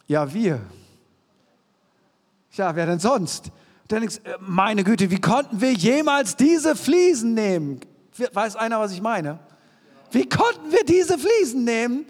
Ja, 0.06 0.32
wir. 0.32 0.60
Ja, 2.52 2.76
wer 2.76 2.86
denn 2.86 3.00
sonst? 3.00 3.50
Dann 3.88 4.02
äh, 4.02 4.08
meine 4.40 4.84
Güte, 4.84 5.10
wie 5.10 5.20
konnten 5.20 5.60
wir 5.60 5.72
jemals 5.72 6.36
diese 6.36 6.76
Fliesen 6.76 7.34
nehmen? 7.34 7.80
Weiß 8.32 8.56
einer, 8.56 8.78
was 8.78 8.92
ich 8.92 9.00
meine? 9.00 9.38
Wie 10.10 10.28
konnten 10.28 10.70
wir 10.70 10.84
diese 10.84 11.18
Fliesen 11.18 11.64
nehmen? 11.64 12.06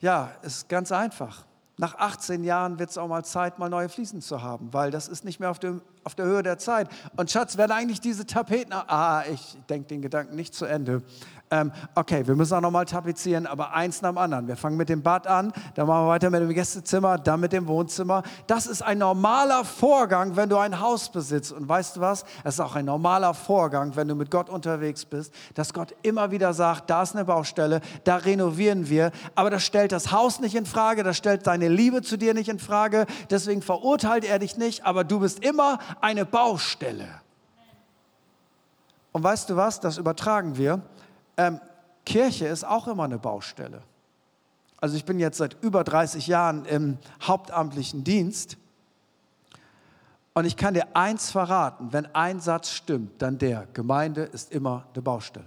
Ja, 0.00 0.32
ist 0.42 0.68
ganz 0.68 0.90
einfach. 0.90 1.44
Nach 1.82 1.96
18 1.96 2.44
Jahren 2.44 2.78
wird 2.78 2.90
es 2.90 2.96
auch 2.96 3.08
mal 3.08 3.24
Zeit, 3.24 3.58
mal 3.58 3.68
neue 3.68 3.88
Fliesen 3.88 4.20
zu 4.20 4.40
haben, 4.40 4.72
weil 4.72 4.92
das 4.92 5.08
ist 5.08 5.24
nicht 5.24 5.40
mehr 5.40 5.50
auf, 5.50 5.58
dem, 5.58 5.82
auf 6.04 6.14
der 6.14 6.26
Höhe 6.26 6.44
der 6.44 6.56
Zeit. 6.56 6.88
Und 7.16 7.28
Schatz, 7.28 7.56
werden 7.56 7.72
eigentlich 7.72 8.00
diese 8.00 8.24
Tapeten... 8.24 8.72
Ah, 8.72 9.24
ich 9.28 9.58
denke 9.68 9.88
den 9.88 10.00
Gedanken 10.00 10.36
nicht 10.36 10.54
zu 10.54 10.64
Ende 10.64 11.02
ähm, 11.52 11.70
okay, 11.94 12.26
wir 12.26 12.34
müssen 12.34 12.54
auch 12.54 12.62
nochmal 12.62 12.86
tapezieren, 12.86 13.46
aber 13.46 13.74
eins 13.74 14.00
nach 14.00 14.08
dem 14.08 14.16
anderen. 14.16 14.48
Wir 14.48 14.56
fangen 14.56 14.78
mit 14.78 14.88
dem 14.88 15.02
Bad 15.02 15.26
an, 15.26 15.52
dann 15.74 15.86
machen 15.86 16.06
wir 16.06 16.08
weiter 16.08 16.30
mit 16.30 16.40
dem 16.40 16.48
Gästezimmer, 16.48 17.18
dann 17.18 17.40
mit 17.40 17.52
dem 17.52 17.68
Wohnzimmer. 17.68 18.22
Das 18.46 18.66
ist 18.66 18.80
ein 18.80 18.96
normaler 18.96 19.62
Vorgang, 19.64 20.34
wenn 20.34 20.48
du 20.48 20.56
ein 20.56 20.80
Haus 20.80 21.10
besitzt. 21.10 21.52
Und 21.52 21.68
weißt 21.68 21.96
du 21.96 22.00
was? 22.00 22.24
Es 22.42 22.54
ist 22.54 22.60
auch 22.60 22.74
ein 22.74 22.86
normaler 22.86 23.34
Vorgang, 23.34 23.94
wenn 23.96 24.08
du 24.08 24.14
mit 24.14 24.30
Gott 24.30 24.48
unterwegs 24.48 25.04
bist, 25.04 25.34
dass 25.52 25.74
Gott 25.74 25.94
immer 26.00 26.30
wieder 26.30 26.54
sagt, 26.54 26.88
da 26.88 27.02
ist 27.02 27.14
eine 27.14 27.26
Baustelle, 27.26 27.82
da 28.04 28.16
renovieren 28.16 28.88
wir. 28.88 29.12
Aber 29.34 29.50
das 29.50 29.62
stellt 29.62 29.92
das 29.92 30.10
Haus 30.10 30.40
nicht 30.40 30.54
in 30.54 30.64
Frage, 30.64 31.02
das 31.02 31.18
stellt 31.18 31.44
seine 31.44 31.68
Liebe 31.68 32.00
zu 32.00 32.16
dir 32.16 32.32
nicht 32.32 32.48
in 32.48 32.60
Frage. 32.60 33.04
Deswegen 33.30 33.60
verurteilt 33.60 34.24
er 34.24 34.38
dich 34.38 34.56
nicht, 34.56 34.86
aber 34.86 35.04
du 35.04 35.20
bist 35.20 35.44
immer 35.44 35.78
eine 36.00 36.24
Baustelle. 36.24 37.08
Und 39.12 39.22
weißt 39.22 39.50
du 39.50 39.56
was, 39.56 39.78
das 39.80 39.98
übertragen 39.98 40.56
wir. 40.56 40.80
Ähm, 41.36 41.60
Kirche 42.04 42.46
ist 42.46 42.64
auch 42.64 42.88
immer 42.88 43.04
eine 43.04 43.18
Baustelle. 43.18 43.82
Also 44.80 44.96
ich 44.96 45.04
bin 45.04 45.20
jetzt 45.20 45.38
seit 45.38 45.62
über 45.62 45.84
30 45.84 46.26
Jahren 46.26 46.64
im 46.64 46.98
hauptamtlichen 47.22 48.02
Dienst 48.02 48.56
und 50.34 50.44
ich 50.44 50.56
kann 50.56 50.74
dir 50.74 50.96
eins 50.96 51.30
verraten, 51.30 51.92
wenn 51.92 52.06
ein 52.14 52.40
Satz 52.40 52.70
stimmt, 52.70 53.20
dann 53.20 53.38
der, 53.38 53.66
Gemeinde 53.74 54.22
ist 54.22 54.50
immer 54.50 54.86
eine 54.92 55.02
Baustelle. 55.02 55.46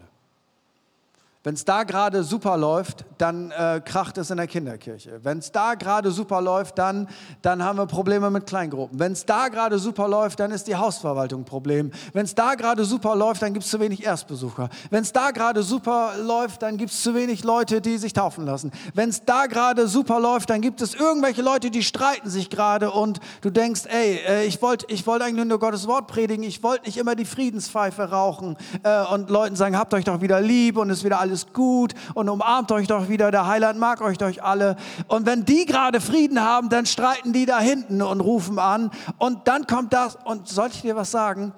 Wenn 1.46 1.54
es 1.54 1.64
da 1.64 1.84
gerade 1.84 2.24
super 2.24 2.58
läuft, 2.58 3.06
dann 3.20 3.52
äh, 3.52 3.80
kracht 3.86 4.18
es 4.18 4.32
in 4.32 4.38
der 4.38 4.48
Kinderkirche. 4.48 5.20
Wenn 5.22 5.38
es 5.38 5.52
da 5.52 5.76
gerade 5.76 6.10
super 6.10 6.42
läuft, 6.42 6.80
dann, 6.80 7.08
dann 7.44 7.64
haben 7.64 7.78
wir 7.78 7.86
Probleme 7.86 8.32
mit 8.32 8.48
Kleingruppen. 8.48 8.98
Wenn 8.98 9.12
es 9.12 9.28
da 9.28 9.50
gerade 9.50 9.78
super 9.78 10.08
läuft, 10.08 10.40
dann 10.40 10.50
ist 10.50 10.68
die 10.68 10.76
Hausverwaltung 10.76 11.42
ein 11.42 11.46
Problem. 11.46 11.92
Wenn 12.14 12.26
es 12.26 12.34
da 12.34 12.56
gerade 12.56 12.84
super 12.84 13.16
läuft, 13.16 13.44
dann 13.44 13.54
gibt 13.54 13.64
es 13.64 13.70
zu 13.70 13.80
wenig 13.80 14.04
Erstbesucher. 14.04 14.70
Wenn 14.90 15.04
es 15.04 15.14
da 15.14 15.30
gerade 15.30 15.62
super 15.62 16.14
läuft, 16.20 16.64
dann 16.64 16.78
gibt 16.78 16.90
es 16.90 17.04
zu 17.04 17.14
wenig 17.14 17.44
Leute, 17.44 17.80
die 17.80 18.00
sich 18.00 18.14
taufen 18.14 18.48
lassen. 18.48 18.72
Wenn 18.96 19.10
es 19.10 19.24
da 19.24 19.46
gerade 19.46 19.88
super 19.88 20.20
läuft, 20.20 20.50
dann 20.50 20.62
gibt 20.62 20.82
es 20.82 20.96
irgendwelche 20.96 21.44
Leute, 21.44 21.70
die 21.70 21.84
streiten 21.84 22.28
sich 22.28 22.50
gerade 22.50 22.90
und 22.90 23.20
du 23.42 23.52
denkst, 23.52 23.84
ey, 23.86 24.20
äh, 24.28 24.46
ich 24.46 24.64
wollte 24.64 24.88
ich 24.90 25.06
wollt 25.06 25.22
eigentlich 25.22 25.46
nur 25.46 25.60
Gottes 25.60 25.86
Wort 25.86 26.08
predigen, 26.08 26.44
ich 26.44 26.64
wollte 26.64 26.86
nicht 26.86 26.98
immer 26.98 27.14
die 27.14 27.26
Friedenspfeife 27.26 28.10
rauchen 28.10 28.58
äh, 28.82 29.06
und 29.14 29.30
Leuten 29.30 29.56
sagen, 29.56 29.78
habt 29.78 29.94
euch 29.94 30.06
doch 30.06 30.22
wieder 30.22 30.42
lieb 30.42 30.78
und 30.78 30.90
ist 30.90 31.04
wieder 31.04 31.20
alles 31.20 31.35
alles 31.36 31.54
gut 31.54 31.94
und 32.14 32.30
umarmt 32.30 32.72
euch 32.72 32.88
doch 32.88 33.10
wieder, 33.10 33.30
der 33.30 33.46
Heiland 33.46 33.78
mag 33.78 34.02
euch 34.02 34.18
doch 34.18 34.32
alle. 34.42 34.78
Und 35.08 35.26
wenn 35.26 35.44
die 35.44 35.66
gerade 35.66 36.00
Frieden 36.00 36.42
haben, 36.42 36.70
dann 36.70 36.86
streiten 36.86 37.34
die 37.34 37.46
da 37.46 37.60
hinten 37.60 38.02
und 38.02 38.22
rufen 38.22 38.58
an 38.58 38.90
und 39.18 39.48
dann 39.48 39.68
kommt 39.68 39.92
das 39.92 40.18
und 40.24 40.48
soll 40.48 40.70
ich 40.72 40.82
dir 40.82 40.96
was 40.96 41.12
sagen? 41.12 41.52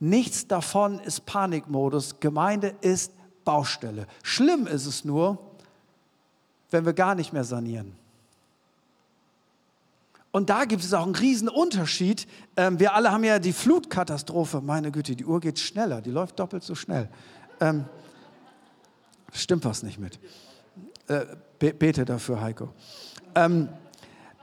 Nichts 0.00 0.48
davon 0.48 0.98
ist 0.98 1.26
Panikmodus. 1.26 2.18
Gemeinde 2.20 2.74
ist 2.80 3.12
Baustelle. 3.44 4.06
Schlimm 4.22 4.66
ist 4.66 4.86
es 4.86 5.04
nur, 5.04 5.38
wenn 6.70 6.84
wir 6.84 6.94
gar 6.94 7.14
nicht 7.14 7.32
mehr 7.32 7.44
sanieren. 7.44 7.92
Und 10.32 10.48
da 10.48 10.64
gibt 10.64 10.82
es 10.82 10.94
auch 10.94 11.04
einen 11.04 11.16
riesen 11.16 11.48
Unterschied. 11.48 12.26
Ähm, 12.56 12.78
wir 12.78 12.94
alle 12.94 13.10
haben 13.10 13.24
ja 13.24 13.38
die 13.38 13.52
Flutkatastrophe. 13.52 14.60
Meine 14.60 14.90
Güte, 14.90 15.16
die 15.16 15.24
Uhr 15.24 15.40
geht 15.40 15.58
schneller, 15.58 16.00
die 16.00 16.10
läuft 16.10 16.38
doppelt 16.38 16.62
so 16.62 16.74
schnell. 16.74 17.08
Ähm, 17.60 17.84
Stimmt 19.32 19.64
was 19.64 19.82
nicht 19.82 19.98
mit. 19.98 20.18
Äh, 21.08 21.26
bete 21.58 22.04
dafür, 22.04 22.40
Heiko. 22.40 22.70
Ähm, 23.34 23.68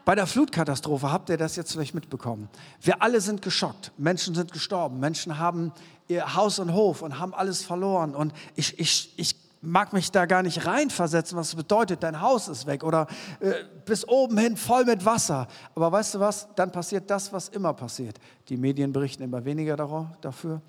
bei 0.06 0.16
der 0.16 0.28
Flutkatastrophe 0.28 1.12
habt 1.12 1.30
ihr 1.30 1.38
das 1.38 1.58
jetzt 1.58 1.74
vielleicht 1.74 1.94
mitbekommen. 1.94 2.48
Wir 2.82 3.02
alle 3.02 3.20
sind 3.20 3.42
geschockt. 3.42 3.92
Menschen 3.98 4.36
sind 4.36 4.54
gestorben. 4.54 5.00
Menschen 5.00 5.38
haben 5.38 5.74
ihr 6.08 6.36
Haus 6.36 6.60
und 6.60 6.74
Hof 6.74 7.02
und 7.02 7.20
haben 7.20 7.34
alles 7.34 7.66
verloren. 7.66 8.16
Und 8.16 8.34
ich, 8.56 8.80
ich, 8.80 9.14
ich 9.18 9.36
mag 9.62 9.94
mich 9.94 10.12
da 10.12 10.26
gar 10.26 10.44
nicht 10.44 10.66
reinversetzen, 10.66 11.38
was 11.38 11.50
es 11.50 11.56
bedeutet, 11.56 12.04
dein 12.04 12.22
Haus 12.22 12.48
ist 12.48 12.68
weg 12.68 12.84
oder 12.84 13.08
äh, 13.40 13.54
bis 13.86 14.08
oben 14.08 14.38
hin 14.38 14.56
voll 14.56 14.86
mit 14.86 15.04
Wasser. 15.06 15.48
Aber 15.76 15.92
weißt 15.92 16.16
du 16.16 16.20
was? 16.20 16.48
Dann 16.56 16.72
passiert 16.72 17.10
das, 17.10 17.34
was 17.34 17.50
immer 17.50 17.74
passiert. 17.74 18.18
Die 18.50 18.58
Medien 18.58 18.94
berichten 18.94 19.24
immer 19.24 19.44
weniger 19.44 19.76
dafür. 20.22 20.62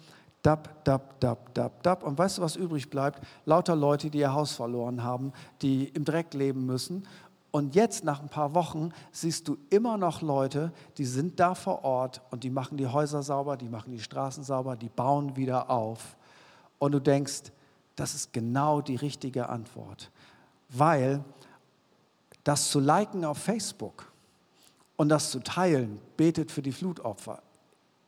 Dab, 0.42 0.84
dab, 0.84 1.18
dab, 1.20 1.52
dab, 1.52 1.82
dab. 1.82 2.02
Und 2.04 2.16
weißt 2.16 2.38
du, 2.38 2.42
was 2.42 2.54
übrig 2.54 2.90
bleibt? 2.90 3.20
Lauter 3.44 3.74
Leute, 3.74 4.08
die 4.08 4.18
ihr 4.18 4.32
Haus 4.32 4.52
verloren 4.52 5.02
haben, 5.02 5.32
die 5.62 5.88
im 5.88 6.04
Dreck 6.04 6.32
leben 6.34 6.64
müssen. 6.64 7.06
Und 7.50 7.74
jetzt, 7.74 8.04
nach 8.04 8.20
ein 8.20 8.28
paar 8.28 8.54
Wochen, 8.54 8.92
siehst 9.10 9.48
du 9.48 9.56
immer 9.70 9.96
noch 9.96 10.22
Leute, 10.22 10.72
die 10.96 11.06
sind 11.06 11.40
da 11.40 11.54
vor 11.54 11.82
Ort 11.82 12.20
und 12.30 12.44
die 12.44 12.50
machen 12.50 12.76
die 12.76 12.86
Häuser 12.86 13.22
sauber, 13.22 13.56
die 13.56 13.68
machen 13.68 13.90
die 13.90 14.00
Straßen 14.00 14.44
sauber, 14.44 14.76
die 14.76 14.90
bauen 14.90 15.34
wieder 15.34 15.70
auf. 15.70 16.16
Und 16.78 16.92
du 16.92 17.00
denkst, 17.00 17.50
das 17.96 18.14
ist 18.14 18.32
genau 18.32 18.80
die 18.80 18.96
richtige 18.96 19.48
Antwort. 19.48 20.10
Weil 20.68 21.24
das 22.44 22.70
zu 22.70 22.78
liken 22.78 23.24
auf 23.24 23.38
Facebook 23.38 24.12
und 24.96 25.08
das 25.08 25.30
zu 25.30 25.40
teilen, 25.40 26.00
betet 26.16 26.52
für 26.52 26.62
die 26.62 26.72
Flutopfer, 26.72 27.42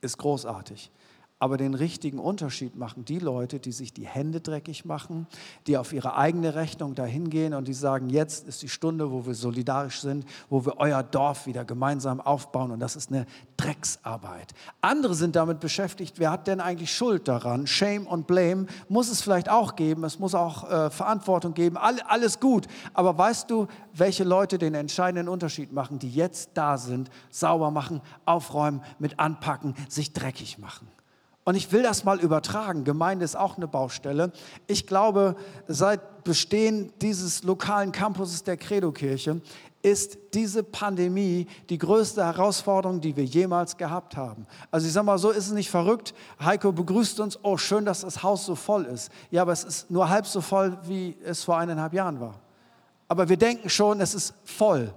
ist 0.01 0.17
großartig 0.19 0.93
aber 1.41 1.57
den 1.57 1.73
richtigen 1.73 2.19
Unterschied 2.19 2.77
machen 2.77 3.07
die 3.07 3.19
Leute, 3.19 3.61
die 3.61 3.73
sich 3.73 3.95
die 3.95 4.07
Hände 4.07 4.43
dreckig 4.43 4.85
machen, 4.85 5.27
die 5.67 5.79
auf 5.79 5.95
ihre 5.95 6.15
eigene 6.15 6.55
Rechnung 6.55 6.95
dahin 6.95 7.31
gehen 7.31 7.55
und 7.55 7.67
die 7.67 7.73
sagen, 7.73 8.11
jetzt 8.11 8.47
ist 8.47 8.61
die 8.61 8.69
Stunde, 8.69 9.11
wo 9.11 9.25
wir 9.25 9.35
solidarisch 9.35 10.03
sind, 10.03 10.27
wo 10.51 10.67
wir 10.67 10.77
euer 10.77 11.03
Dorf 11.03 11.47
wieder 11.47 11.65
gemeinsam 11.65 12.21
aufbauen 12.21 12.71
und 12.71 12.79
das 12.79 12.95
ist 12.95 13.11
eine 13.11 13.25
Drecksarbeit. 13.57 14.53
Andere 14.83 15.15
sind 15.15 15.35
damit 15.35 15.61
beschäftigt, 15.61 16.19
wer 16.19 16.31
hat 16.31 16.47
denn 16.47 16.61
eigentlich 16.61 16.95
Schuld 16.95 17.27
daran? 17.27 17.67
Shame 17.67 18.07
und 18.07 18.27
Blame 18.27 18.67
muss 18.91 19.11
es 19.11 19.23
vielleicht 19.23 19.49
auch 19.49 19.77
geben, 19.77 20.05
es 20.05 20.19
muss 20.19 20.35
auch 20.35 20.71
äh, 20.71 20.91
Verantwortung 20.91 21.55
geben, 21.55 21.79
All, 21.79 22.01
alles 22.07 22.39
gut, 22.39 22.67
aber 22.93 23.17
weißt 23.17 23.51
du, 23.51 23.67
welche 23.95 24.25
Leute 24.25 24.59
den 24.59 24.75
entscheidenden 24.75 25.29
Unterschied 25.29 25.73
machen, 25.73 25.99
die 25.99 26.11
jetzt 26.11 26.51
da 26.53 26.77
sind, 26.77 27.09
sauber 27.31 27.71
machen, 27.71 28.03
aufräumen, 28.27 28.83
mit 28.99 29.19
anpacken, 29.19 29.75
sich 29.89 30.13
dreckig 30.13 30.59
machen? 30.59 30.87
Und 31.45 31.55
ich 31.55 31.73
will 31.73 31.83
das 31.83 32.05
mal 32.05 32.21
übertragen. 32.21 32.85
Gemeinde 32.85 33.25
ist 33.25 33.37
auch 33.37 33.57
eine 33.57 33.67
Baustelle. 33.67 34.33
Ich 34.67 34.87
glaube, 34.87 35.37
seit 35.67 36.23
Bestehen 36.23 36.93
dieses 37.01 37.43
lokalen 37.45 37.93
Campuses 37.93 38.45
der 38.45 38.59
Credo-Kirche 38.59 39.41
ist 39.83 40.19
diese 40.35 40.63
Pandemie 40.63 41.47
die 41.71 41.79
größte 41.79 42.23
Herausforderung, 42.23 43.01
die 43.01 43.17
wir 43.17 43.25
jemals 43.25 43.79
gehabt 43.79 44.17
haben. 44.17 44.47
Also 44.71 44.87
ich 44.87 44.93
sage 44.93 45.07
mal 45.07 45.19
so, 45.19 45.31
ist 45.31 45.47
es 45.47 45.53
nicht 45.53 45.71
verrückt. 45.71 46.13
Heiko 46.39 46.73
begrüßt 46.73 47.21
uns, 47.21 47.39
oh 47.43 47.57
schön, 47.57 47.87
dass 47.87 48.03
das 48.03 48.23
Haus 48.23 48.45
so 48.45 48.55
voll 48.55 48.85
ist. 48.85 49.11
Ja, 49.31 49.43
aber 49.43 49.53
es 49.53 49.65
ist 49.65 49.91
nur 49.91 50.11
halb 50.11 50.27
so 50.27 50.43
voll, 50.43 50.77
wie 50.85 51.17
es 51.25 51.45
vor 51.45 51.57
eineinhalb 51.57 51.95
Jahren 51.95 52.21
war. 52.21 52.35
Aber 53.09 53.29
wir 53.29 53.39
denken 53.39 53.71
schon, 53.71 54.01
es 54.01 54.15
ist 54.15 54.35
voll. 54.45 54.93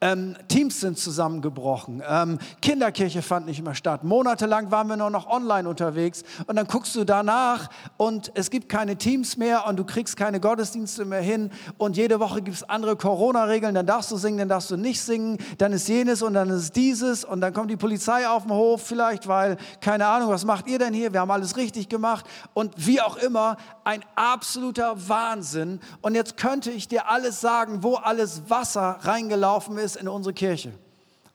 Ähm, 0.00 0.36
Teams 0.46 0.80
sind 0.80 0.96
zusammengebrochen. 0.96 2.02
Ähm, 2.08 2.38
Kinderkirche 2.62 3.20
fand 3.20 3.46
nicht 3.46 3.64
mehr 3.64 3.74
statt. 3.74 4.04
Monatelang 4.04 4.70
waren 4.70 4.86
wir 4.86 4.96
nur 4.96 5.10
noch 5.10 5.28
online 5.28 5.68
unterwegs. 5.68 6.22
Und 6.46 6.54
dann 6.54 6.68
guckst 6.68 6.94
du 6.94 7.02
danach 7.02 7.68
und 7.96 8.30
es 8.34 8.50
gibt 8.50 8.68
keine 8.68 8.94
Teams 8.96 9.36
mehr 9.36 9.66
und 9.66 9.76
du 9.76 9.84
kriegst 9.84 10.16
keine 10.16 10.38
Gottesdienste 10.38 11.04
mehr 11.04 11.20
hin. 11.20 11.50
Und 11.78 11.96
jede 11.96 12.20
Woche 12.20 12.42
gibt 12.42 12.56
es 12.56 12.68
andere 12.68 12.94
Corona-Regeln. 12.94 13.74
Dann 13.74 13.86
darfst 13.86 14.12
du 14.12 14.16
singen, 14.16 14.38
dann 14.38 14.48
darfst 14.48 14.70
du 14.70 14.76
nicht 14.76 15.00
singen. 15.00 15.36
Dann 15.58 15.72
ist 15.72 15.88
jenes 15.88 16.22
und 16.22 16.34
dann 16.34 16.50
ist 16.50 16.76
dieses. 16.76 17.24
Und 17.24 17.40
dann 17.40 17.52
kommt 17.52 17.72
die 17.72 17.76
Polizei 17.76 18.28
auf 18.28 18.44
den 18.44 18.52
Hof 18.52 18.82
vielleicht, 18.82 19.26
weil, 19.26 19.56
keine 19.80 20.06
Ahnung, 20.06 20.30
was 20.30 20.44
macht 20.44 20.68
ihr 20.68 20.78
denn 20.78 20.94
hier? 20.94 21.12
Wir 21.12 21.20
haben 21.20 21.30
alles 21.32 21.56
richtig 21.56 21.88
gemacht. 21.88 22.24
Und 22.54 22.72
wie 22.76 23.00
auch 23.00 23.16
immer, 23.16 23.56
ein 23.82 24.04
absoluter 24.14 25.08
Wahnsinn. 25.08 25.80
Und 26.02 26.14
jetzt 26.14 26.36
könnte 26.36 26.70
ich 26.70 26.86
dir 26.86 27.10
alles 27.10 27.40
sagen, 27.40 27.82
wo 27.82 27.96
alles 27.96 28.42
Wasser 28.48 28.98
reingelaufen 29.00 29.76
ist 29.76 29.87
ist 29.88 29.96
in 29.96 30.08
unsere 30.08 30.34
Kirche 30.34 30.72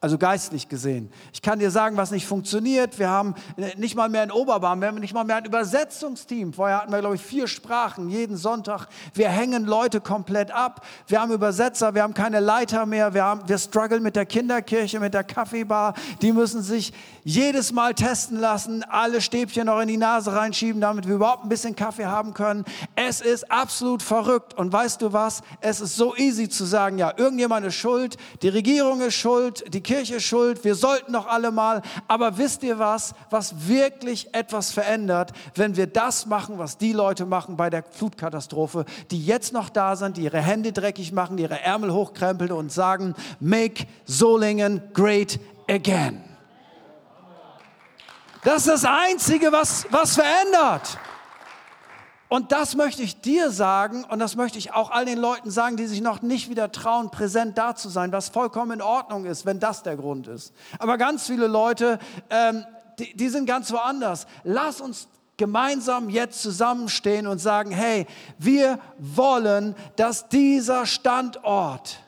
also 0.04 0.18
geistlich 0.18 0.68
gesehen. 0.68 1.10
Ich 1.32 1.42
kann 1.42 1.60
dir 1.60 1.72
sagen, 1.72 1.96
was 1.96 2.12
nicht 2.12 2.28
funktioniert. 2.28 3.00
Wir 3.00 3.10
haben 3.10 3.36
nicht 3.78 3.96
mal 3.96 4.10
mehr 4.10 4.24
ein 4.24 4.32
Oberbarm, 4.32 4.82
wir 4.82 4.90
haben 4.90 5.00
nicht 5.00 5.14
mal 5.14 5.24
mehr 5.24 5.38
ein 5.38 5.46
Übersetzungsteam. 5.46 6.52
Vorher 6.52 6.82
hatten 6.82 6.92
wir, 6.92 7.00
glaube 7.00 7.16
ich, 7.16 7.22
vier 7.22 7.48
Sprachen 7.48 8.10
jeden 8.10 8.36
Sonntag. 8.36 8.88
Wir 9.14 9.30
hängen 9.30 9.64
Leute 9.64 10.02
komplett 10.02 10.52
ab. 10.52 10.86
Wir 11.08 11.22
haben 11.22 11.32
Übersetzer, 11.32 11.96
wir 11.96 12.04
haben 12.04 12.14
keine 12.14 12.42
Leiter 12.42 12.86
mehr. 12.86 13.14
Wir, 13.14 13.24
haben, 13.24 13.48
wir 13.48 13.58
strugglen 13.58 14.04
mit 14.04 14.18
der 14.18 14.26
Kinderkirche, 14.26 15.00
mit 15.00 15.14
der 15.14 15.24
Kaffeebar. 15.24 15.94
Die 16.22 16.34
müssen 16.34 16.64
sich 16.64 16.92
jedes 17.24 17.72
Mal 17.72 17.94
testen 17.94 18.38
lassen, 18.38 18.84
alle 18.84 19.22
Stäbchen 19.22 19.68
noch 19.68 19.80
in 19.80 19.88
die 19.88 19.96
Nase 19.96 20.34
reinschieben, 20.36 20.82
damit 20.82 21.08
wir 21.08 21.16
überhaupt 21.16 21.46
ein 21.46 21.50
bisschen 21.50 21.78
Kaffee 21.78 22.08
haben 22.08 22.34
können. 22.34 22.66
Es 22.96 23.22
ist 23.22 23.50
absolut 23.50 24.04
verrückt. 24.04 24.54
Und 24.56 24.74
weißt 24.74 25.02
du 25.02 25.14
was? 25.14 25.44
Es 25.62 25.80
ist 25.80 25.96
so 25.96 26.14
easy 26.18 26.50
zu 26.50 26.66
sagen, 26.66 26.98
ja, 26.98 27.14
irgendjemand 27.16 27.66
ist 27.66 27.76
schuld, 27.76 28.18
die 28.42 28.50
Regierung 28.50 29.00
ist 29.00 29.16
schuld, 29.16 29.64
die 29.74 29.80
Kirche 29.80 29.93
Kirche 29.94 30.20
schuld, 30.20 30.64
wir 30.64 30.74
sollten 30.74 31.14
doch 31.14 31.28
alle 31.28 31.52
mal. 31.52 31.84
Aber 32.08 32.40
wisst 32.40 32.64
ihr 32.64 32.80
was, 32.80 33.14
was 33.30 33.68
wirklich 33.68 34.34
etwas 34.34 34.72
verändert, 34.72 35.34
wenn 35.54 35.76
wir 35.76 35.86
das 35.86 36.26
machen, 36.26 36.58
was 36.58 36.80
die 36.80 36.94
Leute 36.94 37.28
machen 37.28 37.58
bei 37.58 37.70
der 37.70 37.84
Flutkatastrophe, 37.84 38.86
die 39.12 39.24
jetzt 39.24 39.54
noch 39.54 39.70
da 39.70 39.96
sind, 39.96 40.18
die 40.18 40.24
ihre 40.24 40.42
Hände 40.42 40.72
dreckig 40.72 41.12
machen, 41.12 41.38
ihre 41.38 41.62
Ärmel 41.62 41.94
hochkrempeln 41.94 42.52
und 42.52 42.72
sagen, 42.72 43.14
make 43.40 43.86
Solingen 44.06 44.82
great 44.94 45.40
again. 45.70 46.24
Das 48.44 48.66
ist 48.66 48.68
das 48.68 48.86
Einzige, 48.86 49.52
was, 49.52 49.86
was 49.92 50.16
verändert. 50.16 50.98
Und 52.34 52.52
das 52.52 52.76
möchte 52.76 53.04
ich 53.04 53.22
dir 53.22 53.52
sagen 53.52 54.06
und 54.06 54.18
das 54.18 54.36
möchte 54.36 54.58
ich 54.58 54.74
auch 54.74 54.90
all 54.90 55.06
den 55.06 55.20
Leuten 55.20 55.52
sagen, 55.52 55.78
die 55.78 55.86
sich 55.86 56.02
noch 56.02 56.24
nicht 56.24 56.50
wieder 56.50 56.72
trauen, 56.72 57.12
präsent 57.12 57.60
da 57.60 57.76
zu 57.76 57.90
sein, 57.90 58.12
was 58.12 58.30
vollkommen 58.30 58.72
in 58.72 58.82
Ordnung 58.82 59.26
ist, 59.26 59.46
wenn 59.46 59.60
das 59.60 59.84
der 59.84 59.96
Grund 59.96 60.26
ist. 60.26 60.52
Aber 60.80 60.98
ganz 60.98 61.28
viele 61.28 61.46
Leute, 61.46 62.00
ähm, 62.32 62.66
die, 62.98 63.16
die 63.16 63.30
sind 63.30 63.46
ganz 63.46 63.72
woanders. 63.72 64.26
Lass 64.44 64.82
uns 64.82 65.10
gemeinsam 65.38 66.10
jetzt 66.10 66.42
zusammenstehen 66.42 67.28
und 67.28 67.38
sagen, 67.38 67.70
hey, 67.70 68.08
wir 68.40 68.80
wollen, 68.98 69.76
dass 69.96 70.28
dieser 70.28 70.88
Standort 70.88 72.00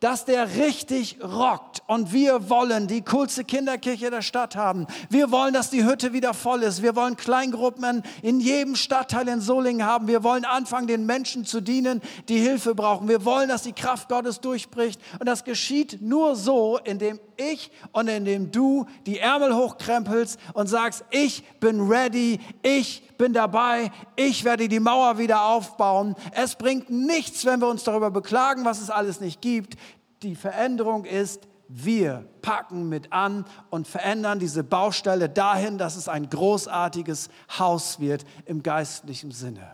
dass 0.00 0.24
der 0.24 0.56
richtig 0.56 1.18
rockt. 1.22 1.82
Und 1.86 2.12
wir 2.12 2.48
wollen 2.48 2.86
die 2.86 3.02
coolste 3.02 3.44
Kinderkirche 3.44 4.10
der 4.10 4.22
Stadt 4.22 4.56
haben. 4.56 4.86
Wir 5.10 5.30
wollen, 5.30 5.52
dass 5.52 5.70
die 5.70 5.84
Hütte 5.84 6.12
wieder 6.12 6.34
voll 6.34 6.62
ist. 6.62 6.82
Wir 6.82 6.96
wollen 6.96 7.16
Kleingruppen 7.16 8.02
in 8.22 8.40
jedem 8.40 8.76
Stadtteil 8.76 9.28
in 9.28 9.40
Solingen 9.40 9.86
haben. 9.86 10.08
Wir 10.08 10.24
wollen 10.24 10.44
anfangen, 10.44 10.86
den 10.86 11.06
Menschen 11.06 11.44
zu 11.44 11.60
dienen, 11.60 12.00
die 12.28 12.38
Hilfe 12.38 12.74
brauchen. 12.74 13.08
Wir 13.08 13.24
wollen, 13.24 13.48
dass 13.48 13.62
die 13.62 13.72
Kraft 13.72 14.08
Gottes 14.08 14.40
durchbricht. 14.40 15.00
Und 15.18 15.26
das 15.26 15.44
geschieht 15.44 16.00
nur 16.00 16.34
so, 16.34 16.78
indem 16.82 17.20
ich 17.40 17.70
und 17.92 18.08
indem 18.08 18.52
du 18.52 18.86
die 19.06 19.18
Ärmel 19.18 19.54
hochkrempelst 19.54 20.38
und 20.52 20.66
sagst, 20.66 21.04
ich 21.10 21.44
bin 21.60 21.80
ready, 21.88 22.38
ich 22.62 23.02
bin 23.16 23.32
dabei, 23.32 23.90
ich 24.16 24.44
werde 24.44 24.68
die 24.68 24.80
Mauer 24.80 25.18
wieder 25.18 25.44
aufbauen. 25.46 26.14
Es 26.32 26.54
bringt 26.54 26.90
nichts, 26.90 27.44
wenn 27.44 27.60
wir 27.60 27.68
uns 27.68 27.84
darüber 27.84 28.10
beklagen, 28.10 28.64
was 28.64 28.80
es 28.80 28.90
alles 28.90 29.20
nicht 29.20 29.40
gibt. 29.40 29.76
Die 30.22 30.36
Veränderung 30.36 31.04
ist, 31.04 31.48
wir 31.68 32.24
packen 32.42 32.88
mit 32.88 33.12
an 33.12 33.44
und 33.70 33.86
verändern 33.86 34.40
diese 34.40 34.64
Baustelle 34.64 35.28
dahin, 35.28 35.78
dass 35.78 35.96
es 35.96 36.08
ein 36.08 36.28
großartiges 36.28 37.28
Haus 37.58 38.00
wird 38.00 38.24
im 38.44 38.62
geistlichen 38.62 39.30
Sinne. 39.30 39.70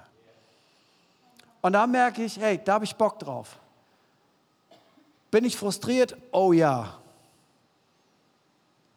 Und 1.62 1.72
da 1.72 1.86
merke 1.86 2.22
ich, 2.22 2.38
hey, 2.38 2.60
da 2.62 2.74
habe 2.74 2.84
ich 2.84 2.94
Bock 2.94 3.18
drauf. 3.18 3.58
Bin 5.30 5.44
ich 5.44 5.56
frustriert? 5.56 6.16
Oh 6.32 6.52
ja. 6.52 6.98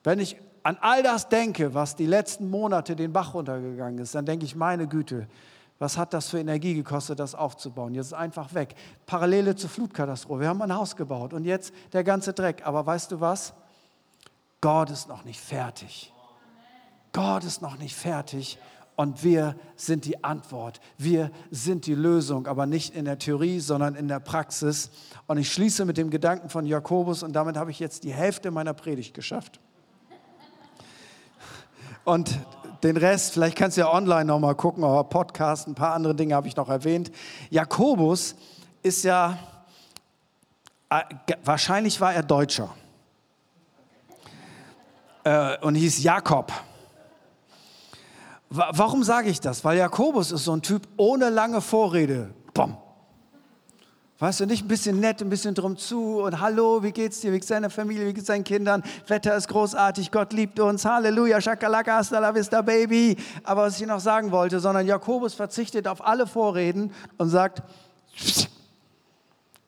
Wenn 0.04 0.20
ich 0.20 0.38
an 0.64 0.78
all 0.82 1.04
das 1.04 1.30
denke, 1.30 1.74
was 1.74 1.96
die 1.96 2.06
letzten 2.06 2.50
Monate 2.50 2.96
den 2.96 3.14
Bach 3.14 3.34
runtergegangen 3.34 4.00
ist, 4.00 4.16
dann 4.16 4.26
denke 4.26 4.46
ich, 4.46 4.56
meine 4.56 4.88
Güte, 4.88 5.28
was 5.80 5.98
hat 5.98 6.14
das 6.14 6.30
für 6.30 6.40
Energie 6.40 6.74
gekostet, 6.74 7.20
das 7.20 7.36
aufzubauen? 7.36 7.96
Jetzt 7.96 8.08
ist 8.08 8.14
einfach 8.14 8.54
weg. 8.54 8.76
Parallele 9.06 9.56
zur 9.56 9.70
Flutkatastrophe. 9.70 10.42
Wir 10.42 10.50
haben 10.50 10.62
ein 10.62 10.76
Haus 10.76 10.96
gebaut 10.96 11.34
und 11.34 11.46
jetzt 11.46 11.74
der 11.94 12.04
ganze 12.04 12.34
Dreck. 12.34 12.66
Aber 12.66 12.86
weißt 12.86 13.12
du 13.14 13.22
was? 13.22 13.54
Gott 14.60 14.90
ist 14.90 15.08
noch 15.08 15.24
nicht 15.24 15.40
fertig. 15.40 16.14
Gott 17.14 17.46
ist 17.46 17.62
noch 17.62 17.78
nicht 17.78 17.96
fertig 17.96 18.60
und 18.98 19.24
wir 19.24 19.56
sind 19.78 20.04
die 20.04 20.22
Antwort. 20.22 20.82
Wir 20.98 21.32
sind 21.50 21.86
die 21.86 21.96
Lösung, 21.96 22.46
aber 22.46 22.66
nicht 22.66 22.94
in 22.94 23.06
der 23.06 23.18
Theorie, 23.18 23.62
sondern 23.62 23.96
in 23.96 24.10
der 24.10 24.20
Praxis. 24.20 24.92
Und 25.28 25.38
ich 25.38 25.52
schließe 25.52 25.86
mit 25.86 25.98
dem 25.98 26.10
Gedanken 26.10 26.50
von 26.50 26.66
Jakobus 26.66 27.24
und 27.24 27.32
damit 27.32 27.56
habe 27.56 27.72
ich 27.72 27.80
jetzt 27.80 28.04
die 28.04 28.14
Hälfte 28.14 28.52
meiner 28.52 28.74
Predigt 28.74 29.14
geschafft. 29.14 29.62
Und 32.10 32.40
den 32.82 32.98
Rest, 32.98 33.34
vielleicht 33.34 33.56
kannst 33.56 33.78
du 33.78 33.82
ja 33.82 33.94
online 33.94 34.26
nochmal 34.26 34.56
gucken, 34.56 34.84
aber 34.84 35.04
Podcast, 35.04 35.68
ein 35.68 35.76
paar 35.76 35.94
andere 35.94 36.16
Dinge 36.16 36.34
habe 36.34 36.48
ich 36.48 36.56
noch 36.56 36.68
erwähnt. 36.68 37.12
Jakobus 37.52 38.34
ist 38.82 39.04
ja, 39.04 39.38
äh, 40.90 41.04
wahrscheinlich 41.44 42.02
war 42.02 42.12
er 42.12 42.24
Deutscher 42.24 42.74
äh, 45.24 45.60
und 45.60 45.76
hieß 45.76 46.02
Jakob. 46.02 46.52
Warum 48.50 49.04
sage 49.04 49.30
ich 49.30 49.40
das? 49.40 49.64
Weil 49.64 49.78
Jakobus 49.78 50.32
ist 50.32 50.46
so 50.46 50.54
ein 50.54 50.64
Typ 50.64 50.88
ohne 50.98 51.30
lange 51.30 51.62
Vorrede. 51.62 52.34
Bom, 52.56 52.76
Weißt 54.22 54.42
du, 54.42 54.46
nicht 54.46 54.66
ein 54.66 54.68
bisschen 54.68 55.00
nett, 55.00 55.22
ein 55.22 55.30
bisschen 55.30 55.56
drum 55.56 55.78
zu 55.78 56.20
und 56.20 56.42
hallo, 56.42 56.84
wie 56.84 56.92
geht's 56.92 57.22
dir, 57.22 57.32
wie 57.32 57.38
geht's 57.38 57.48
deiner 57.48 57.70
Familie, 57.70 58.06
wie 58.06 58.14
geht's 58.14 58.28
deinen 58.28 58.44
Kindern, 58.44 58.84
Wetter 59.08 59.34
ist 59.34 59.48
großartig, 59.48 60.12
Gott 60.12 60.34
liebt 60.34 60.60
uns, 60.60 60.84
Halleluja, 60.84 61.40
Shakalaka, 61.40 61.96
hasta 61.96 62.20
la 62.20 62.36
vista, 62.36 62.62
Baby. 62.62 63.16
Aber 63.46 63.62
was 63.62 63.80
ich 63.80 63.88
noch 63.88 64.02
sagen 64.02 64.32
wollte, 64.32 64.60
sondern 64.60 64.86
Jakobus 64.86 65.36
verzichtet 65.36 65.88
auf 65.88 66.06
alle 66.06 66.28
Vorreden 66.28 66.92
und 67.18 67.30
sagt, 67.30 67.64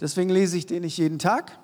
deswegen 0.02 0.30
lese 0.30 0.58
ich 0.58 0.66
den 0.66 0.82
nicht 0.82 0.98
jeden 0.98 1.18
Tag, 1.18 1.58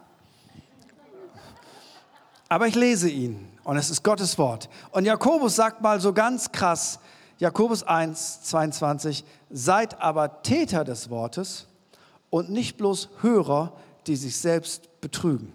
aber 2.47 2.67
ich 2.67 2.75
lese 2.75 3.09
ihn 3.09 3.49
und 3.65 3.75
es 3.75 3.89
ist 3.89 4.01
Gottes 4.01 4.37
Wort. 4.37 4.69
Und 4.91 5.03
Jakobus 5.03 5.57
sagt 5.57 5.81
mal 5.81 5.99
so 5.99 6.13
ganz 6.13 6.53
krass, 6.53 6.99
Jakobus 7.37 7.83
1, 7.83 8.43
22, 8.43 9.25
seid 9.49 10.01
aber 10.01 10.41
Täter 10.41 10.85
des 10.85 11.09
Wortes 11.09 11.67
und 12.29 12.49
nicht 12.49 12.77
bloß 12.77 13.09
Hörer, 13.21 13.73
die 14.05 14.15
sich 14.15 14.37
selbst 14.37 15.01
betrügen. 15.01 15.53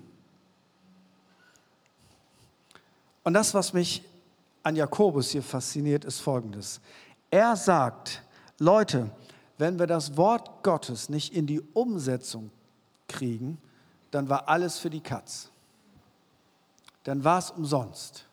Und 3.25 3.35
das, 3.35 3.55
was 3.55 3.73
mich 3.73 4.03
an 4.63 4.77
Jakobus 4.77 5.31
hier 5.31 5.43
fasziniert, 5.43 6.05
ist 6.05 6.21
Folgendes. 6.21 6.81
Er 7.31 7.57
sagt, 7.57 8.23
Leute, 8.59 9.11
wenn 9.59 9.79
wir 9.79 9.87
das 9.87 10.17
Wort 10.17 10.63
Gottes 10.63 11.09
nicht 11.09 11.35
in 11.35 11.47
die 11.47 11.61
Umsetzung 11.73 12.51
kriegen, 13.09 13.59
dann 14.11 14.29
war 14.29 14.49
alles 14.49 14.79
für 14.79 14.91
die 14.91 15.01
Katz. 15.01 15.51
Dann 17.05 17.25
war 17.25 17.39
es 17.39 17.51
umsonst. 17.51 18.27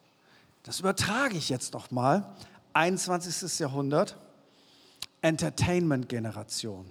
Das 0.64 0.80
übertrage 0.80 1.38
ich 1.38 1.50
jetzt 1.50 1.74
noch 1.74 1.92
mal. 1.92 2.36
21. 2.74 3.60
Jahrhundert, 3.60 4.18
Entertainment-Generation. 5.22 6.86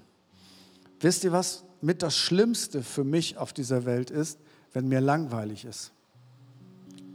Wisst 1.01 1.25
ihr, 1.25 1.33
was 1.33 1.65
mit 1.81 2.03
das 2.03 2.17
Schlimmste 2.17 2.83
für 2.83 3.05
mich 3.05 3.37
auf 3.39 3.53
dieser 3.53 3.85
Welt 3.85 4.11
ist, 4.11 4.39
wenn 4.73 4.89
mir 4.89 5.01
langweilig 5.01 5.65
ist? 5.65 5.93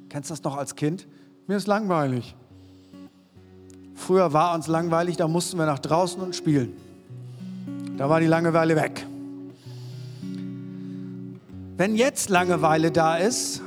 Kennst 0.10 0.30
du 0.30 0.34
das 0.34 0.44
noch 0.44 0.56
als 0.58 0.76
Kind? 0.76 1.08
Mir 1.48 1.58
ist 1.58 1.68
langweilig. 1.68 2.36
Früher 3.96 4.34
war 4.34 4.54
uns 4.56 4.68
langweilig, 4.68 5.18
da 5.18 5.28
mussten 5.28 5.58
wir 5.58 5.66
nach 5.66 5.80
draußen 5.80 6.22
und 6.22 6.36
spielen. 6.36 6.74
Da 7.98 8.10
war 8.10 8.20
die 8.20 8.28
Langeweile 8.28 8.76
weg. 8.76 9.06
Wenn 11.76 11.96
jetzt 11.96 12.30
Langeweile 12.30 12.92
da 12.92 13.18
ist, 13.18 13.62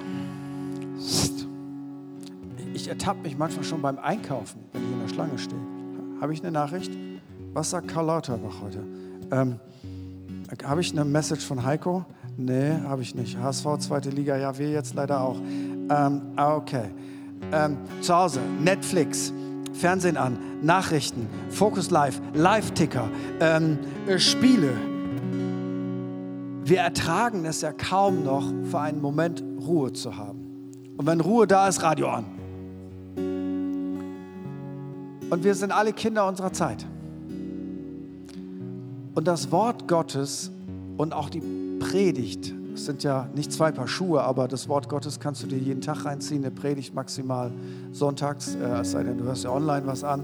ich 2.72 2.88
ertappe 2.88 3.20
mich 3.22 3.36
manchmal 3.36 3.64
schon 3.64 3.82
beim 3.82 3.98
Einkaufen, 3.98 4.60
wenn 4.72 4.82
ich 4.84 4.92
in 4.92 5.00
der 5.00 5.08
Schlange 5.08 5.38
stehe. 5.38 5.60
Habe 6.20 6.32
ich 6.32 6.40
eine 6.40 6.52
Nachricht? 6.52 6.92
Was 7.52 7.70
sagt 7.70 7.88
Karl 7.88 8.06
Lauterbach 8.06 8.60
heute? 8.62 8.84
Ähm, 9.30 9.58
habe 10.64 10.80
ich 10.80 10.92
eine 10.92 11.04
Message 11.04 11.44
von 11.44 11.64
Heiko? 11.64 12.04
Nee, 12.36 12.72
habe 12.84 13.02
ich 13.02 13.14
nicht. 13.14 13.38
HSV, 13.38 13.78
zweite 13.78 14.10
Liga, 14.10 14.36
ja, 14.36 14.56
wir 14.58 14.70
jetzt 14.70 14.94
leider 14.94 15.20
auch. 15.20 15.36
Ähm, 15.38 16.22
ah, 16.36 16.56
okay. 16.56 16.90
Ähm, 17.52 17.78
zu 18.00 18.14
Hause, 18.14 18.40
Netflix, 18.60 19.32
Fernsehen 19.72 20.16
an, 20.16 20.38
Nachrichten, 20.62 21.28
Focus 21.50 21.90
Live, 21.90 22.20
Live-Ticker, 22.34 23.08
ähm, 23.40 23.78
äh, 24.06 24.18
Spiele. 24.18 24.72
Wir 26.64 26.80
ertragen 26.80 27.44
es 27.44 27.60
ja 27.60 27.72
kaum 27.72 28.24
noch, 28.24 28.44
für 28.64 28.80
einen 28.80 29.00
Moment 29.00 29.42
Ruhe 29.60 29.92
zu 29.92 30.16
haben. 30.16 30.72
Und 30.96 31.06
wenn 31.06 31.20
Ruhe 31.20 31.46
da 31.46 31.68
ist, 31.68 31.82
Radio 31.82 32.08
an. 32.08 32.24
Und 35.28 35.44
wir 35.44 35.54
sind 35.54 35.72
alle 35.72 35.92
Kinder 35.92 36.26
unserer 36.26 36.52
Zeit. 36.52 36.86
Und 39.16 39.26
das 39.26 39.50
Wort 39.50 39.88
Gottes 39.88 40.50
und 40.98 41.14
auch 41.14 41.30
die 41.30 41.40
Predigt, 41.80 42.52
es 42.74 42.84
sind 42.84 43.02
ja 43.02 43.30
nicht 43.34 43.50
zwei 43.50 43.72
Paar 43.72 43.88
Schuhe, 43.88 44.22
aber 44.22 44.46
das 44.46 44.68
Wort 44.68 44.90
Gottes 44.90 45.20
kannst 45.20 45.42
du 45.42 45.46
dir 45.46 45.56
jeden 45.56 45.80
Tag 45.80 46.04
reinziehen, 46.04 46.44
eine 46.44 46.50
Predigt 46.50 46.94
maximal 46.94 47.50
sonntags, 47.92 48.56
äh, 48.56 48.80
es 48.80 48.90
sei 48.90 49.04
denn, 49.04 49.16
du 49.16 49.24
hörst 49.24 49.44
ja 49.44 49.50
online 49.50 49.86
was 49.86 50.04
an. 50.04 50.22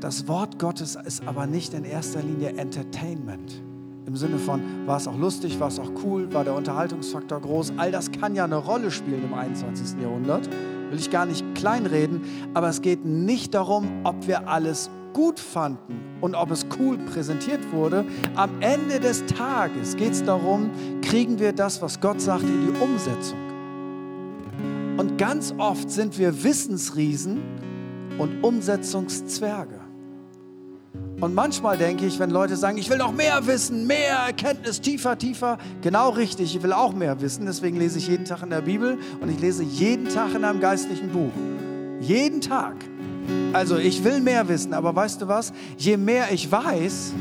Das 0.00 0.26
Wort 0.28 0.58
Gottes 0.58 0.96
ist 1.04 1.28
aber 1.28 1.46
nicht 1.46 1.74
in 1.74 1.84
erster 1.84 2.22
Linie 2.22 2.56
Entertainment. 2.56 3.60
Im 4.06 4.16
Sinne 4.16 4.38
von, 4.38 4.86
war 4.86 4.96
es 4.96 5.06
auch 5.06 5.18
lustig, 5.18 5.60
war 5.60 5.68
es 5.68 5.78
auch 5.78 5.90
cool, 6.02 6.32
war 6.32 6.44
der 6.44 6.54
Unterhaltungsfaktor 6.54 7.38
groß. 7.38 7.74
All 7.76 7.92
das 7.92 8.10
kann 8.12 8.34
ja 8.34 8.44
eine 8.44 8.56
Rolle 8.56 8.90
spielen 8.90 9.24
im 9.24 9.34
21. 9.34 10.00
Jahrhundert. 10.00 10.48
Will 10.88 10.98
ich 10.98 11.10
gar 11.10 11.26
nicht 11.26 11.44
kleinreden, 11.54 12.22
aber 12.54 12.70
es 12.70 12.80
geht 12.80 13.04
nicht 13.04 13.52
darum, 13.52 14.00
ob 14.04 14.26
wir 14.26 14.48
alles 14.48 14.88
gut 15.12 15.38
fanden 15.38 16.11
und 16.22 16.36
ob 16.36 16.50
es 16.50 16.64
cool 16.78 16.96
präsentiert 16.96 17.60
wurde, 17.72 18.06
am 18.36 18.62
Ende 18.62 19.00
des 19.00 19.26
Tages 19.26 19.96
geht 19.96 20.12
es 20.12 20.24
darum, 20.24 20.70
kriegen 21.02 21.38
wir 21.38 21.52
das, 21.52 21.82
was 21.82 22.00
Gott 22.00 22.20
sagt, 22.20 22.44
in 22.44 22.72
die 22.72 22.80
Umsetzung. 22.80 23.38
Und 24.96 25.18
ganz 25.18 25.52
oft 25.58 25.90
sind 25.90 26.18
wir 26.18 26.44
Wissensriesen 26.44 27.42
und 28.18 28.42
Umsetzungszwerge. 28.42 29.80
Und 31.20 31.34
manchmal 31.34 31.76
denke 31.76 32.06
ich, 32.06 32.18
wenn 32.18 32.30
Leute 32.30 32.56
sagen, 32.56 32.78
ich 32.78 32.88
will 32.88 32.98
noch 32.98 33.12
mehr 33.12 33.46
wissen, 33.46 33.86
mehr 33.86 34.16
Erkenntnis, 34.26 34.80
tiefer, 34.80 35.18
tiefer, 35.18 35.58
genau 35.80 36.10
richtig, 36.10 36.54
ich 36.54 36.62
will 36.62 36.72
auch 36.72 36.92
mehr 36.92 37.20
wissen, 37.20 37.46
deswegen 37.46 37.78
lese 37.78 37.98
ich 37.98 38.08
jeden 38.08 38.24
Tag 38.24 38.42
in 38.42 38.50
der 38.50 38.60
Bibel 38.60 38.98
und 39.20 39.28
ich 39.28 39.40
lese 39.40 39.62
jeden 39.64 40.08
Tag 40.08 40.34
in 40.34 40.44
einem 40.44 40.60
geistlichen 40.60 41.08
Buch. 41.10 41.32
Jeden 42.00 42.40
Tag. 42.40 42.74
Also 43.52 43.76
ich 43.76 44.02
will 44.02 44.20
mehr 44.20 44.48
wissen, 44.48 44.72
aber 44.72 44.94
weißt 44.94 45.22
du 45.22 45.28
was? 45.28 45.52
Je 45.76 45.96
mehr 45.96 46.32
ich 46.32 46.50
weiß, 46.50 47.12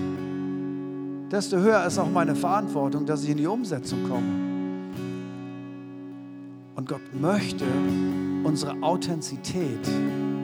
desto 1.31 1.57
höher 1.57 1.85
ist 1.85 1.97
auch 1.97 2.09
meine 2.09 2.35
Verantwortung, 2.35 3.05
dass 3.05 3.23
ich 3.23 3.29
in 3.29 3.37
die 3.37 3.47
Umsetzung 3.47 4.03
komme. 4.07 4.51
Und 6.75 6.87
Gott 6.87 7.01
möchte 7.19 7.65
unsere 8.43 8.81
Authentizität 8.81 9.87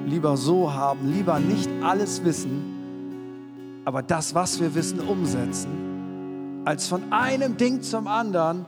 lieber 0.06 0.38
so 0.38 0.74
haben, 0.74 1.12
lieber 1.12 1.40
nicht 1.40 1.70
alles 1.82 2.24
wissen, 2.24 3.82
aber 3.86 4.02
das, 4.04 4.36
was 4.36 4.60
wir 4.60 4.76
wissen, 4.76 5.00
umsetzen, 5.00 6.64
als 6.66 6.88
von 6.88 7.12
einem 7.12 7.58
Ding 7.58 7.82
zum 7.82 8.08
anderen 8.08 8.66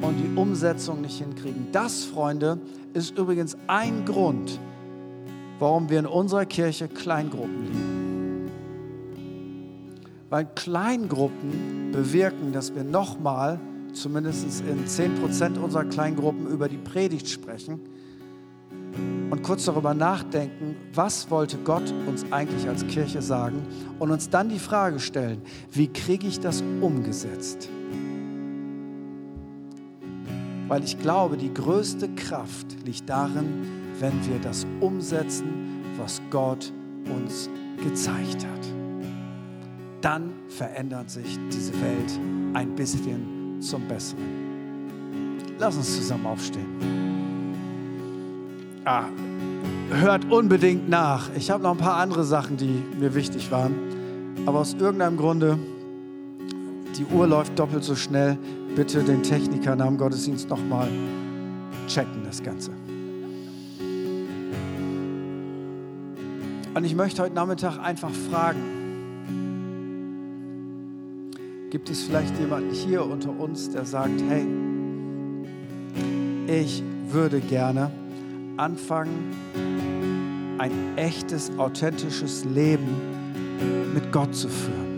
und 0.00 0.16
die 0.16 0.36
Umsetzung 0.36 1.00
nicht 1.00 1.18
hinkriegen. 1.18 1.68
Das, 1.72 2.04
Freunde, 2.04 2.58
ist 2.92 3.18
übrigens 3.18 3.56
ein 3.66 4.04
Grund, 4.04 4.58
warum 5.60 5.88
wir 5.90 6.00
in 6.00 6.06
unserer 6.06 6.46
Kirche 6.46 6.88
Kleingruppen 6.88 7.64
lieben. 7.66 8.50
Weil 10.30 10.46
Kleingruppen 10.54 11.90
bewirken, 11.92 12.52
dass 12.52 12.74
wir 12.74 12.82
nochmal, 12.82 13.60
zumindest 13.92 14.62
in 14.62 14.86
10% 14.86 15.58
unserer 15.58 15.84
Kleingruppen, 15.84 16.46
über 16.48 16.68
die 16.68 16.78
Predigt 16.78 17.28
sprechen 17.28 17.80
und 19.30 19.42
kurz 19.42 19.66
darüber 19.66 19.92
nachdenken, 19.92 20.76
was 20.94 21.30
wollte 21.30 21.58
Gott 21.58 21.92
uns 22.06 22.24
eigentlich 22.30 22.68
als 22.68 22.86
Kirche 22.86 23.22
sagen 23.22 23.62
und 23.98 24.10
uns 24.10 24.30
dann 24.30 24.48
die 24.48 24.58
Frage 24.58 24.98
stellen, 24.98 25.42
wie 25.72 25.88
kriege 25.88 26.26
ich 26.26 26.40
das 26.40 26.62
umgesetzt? 26.80 27.68
Weil 30.68 30.84
ich 30.84 30.98
glaube, 31.00 31.36
die 31.36 31.52
größte 31.52 32.08
Kraft 32.10 32.66
liegt 32.84 33.08
darin, 33.08 33.89
wenn 34.00 34.12
wir 34.26 34.38
das 34.40 34.66
umsetzen, 34.80 35.84
was 35.96 36.20
Gott 36.30 36.72
uns 37.04 37.48
gezeigt 37.82 38.44
hat. 38.44 38.66
Dann 40.00 40.32
verändert 40.48 41.10
sich 41.10 41.38
diese 41.52 41.72
Welt 41.74 42.20
ein 42.54 42.74
bisschen 42.74 43.60
zum 43.60 43.86
Besseren. 43.86 44.24
Lass 45.58 45.76
uns 45.76 45.94
zusammen 45.94 46.26
aufstehen 46.26 47.00
ah, 48.84 49.04
hört 49.90 50.30
unbedingt 50.30 50.88
nach. 50.88 51.30
Ich 51.36 51.50
habe 51.50 51.62
noch 51.62 51.72
ein 51.72 51.78
paar 51.78 51.96
andere 51.96 52.24
Sachen, 52.24 52.56
die 52.56 52.82
mir 52.98 53.14
wichtig 53.14 53.50
waren. 53.50 53.74
Aber 54.46 54.60
aus 54.60 54.74
irgendeinem 54.74 55.16
Grunde, 55.16 55.58
die 56.96 57.04
Uhr 57.06 57.26
läuft 57.26 57.58
doppelt 57.58 57.84
so 57.84 57.94
schnell. 57.94 58.38
Bitte 58.74 59.02
den 59.02 59.22
Techniker 59.22 59.76
dem 59.76 59.96
Gottesdienst 59.96 60.48
nochmal 60.48 60.88
checken, 61.88 62.22
das 62.24 62.42
Ganze. 62.42 62.70
Und 66.72 66.84
ich 66.84 66.94
möchte 66.94 67.22
heute 67.22 67.34
Nachmittag 67.34 67.78
einfach 67.78 68.12
fragen, 68.30 68.60
gibt 71.70 71.90
es 71.90 72.04
vielleicht 72.04 72.38
jemanden 72.38 72.70
hier 72.70 73.04
unter 73.04 73.30
uns, 73.30 73.70
der 73.70 73.84
sagt, 73.84 74.22
hey, 74.28 74.46
ich 76.46 76.82
würde 77.10 77.40
gerne 77.40 77.90
anfangen, 78.56 79.34
ein 80.58 80.70
echtes, 80.96 81.50
authentisches 81.58 82.44
Leben 82.44 82.88
mit 83.94 84.12
Gott 84.12 84.34
zu 84.34 84.48
führen. 84.48 84.90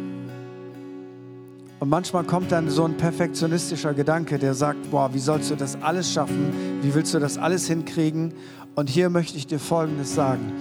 Und 1.79 1.89
manchmal 1.89 2.25
kommt 2.25 2.53
dann 2.53 2.69
so 2.69 2.85
ein 2.85 2.97
perfektionistischer 2.97 3.95
Gedanke, 3.95 4.39
der 4.39 4.55
sagt, 4.55 4.91
boah, 4.91 5.13
wie 5.15 5.19
sollst 5.19 5.51
du 5.51 5.57
das 5.57 5.81
alles 5.83 6.13
schaffen? 6.13 6.81
Wie 6.83 6.95
willst 6.95 7.13
du 7.15 7.19
das 7.19 7.39
alles 7.39 7.67
hinkriegen? 7.67 8.35
Und 8.75 8.89
hier 8.89 9.11
möchte 9.11 9.37
ich 9.37 9.47
dir 9.47 9.59
Folgendes 9.59 10.15
sagen. 10.15 10.53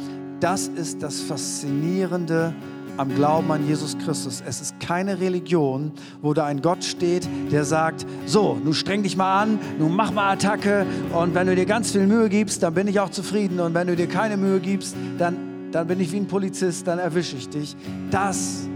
Das 0.41 0.67
ist 0.67 1.03
das 1.03 1.21
Faszinierende 1.21 2.51
am 2.97 3.13
Glauben 3.13 3.51
an 3.51 3.67
Jesus 3.67 3.95
Christus. 3.99 4.43
Es 4.43 4.59
ist 4.59 4.79
keine 4.79 5.19
Religion, 5.19 5.91
wo 6.23 6.33
da 6.33 6.45
ein 6.45 6.63
Gott 6.63 6.83
steht, 6.83 7.29
der 7.51 7.63
sagt, 7.63 8.07
so, 8.25 8.59
nun 8.61 8.73
streng 8.73 9.03
dich 9.03 9.15
mal 9.15 9.43
an, 9.43 9.59
nun 9.77 9.95
mach 9.95 10.11
mal 10.11 10.33
Attacke 10.33 10.87
und 11.13 11.35
wenn 11.35 11.45
du 11.45 11.55
dir 11.55 11.67
ganz 11.67 11.91
viel 11.91 12.07
Mühe 12.07 12.27
gibst, 12.27 12.63
dann 12.63 12.73
bin 12.73 12.87
ich 12.87 12.99
auch 12.99 13.11
zufrieden 13.11 13.59
und 13.59 13.75
wenn 13.75 13.85
du 13.85 13.95
dir 13.95 14.07
keine 14.07 14.35
Mühe 14.35 14.59
gibst, 14.59 14.95
dann, 15.19 15.69
dann 15.71 15.85
bin 15.85 15.99
ich 15.99 16.11
wie 16.11 16.17
ein 16.17 16.27
Polizist, 16.27 16.87
dann 16.87 16.97
erwische 16.97 17.35
ich 17.35 17.47
dich. 17.47 17.75
Das 18.09 18.67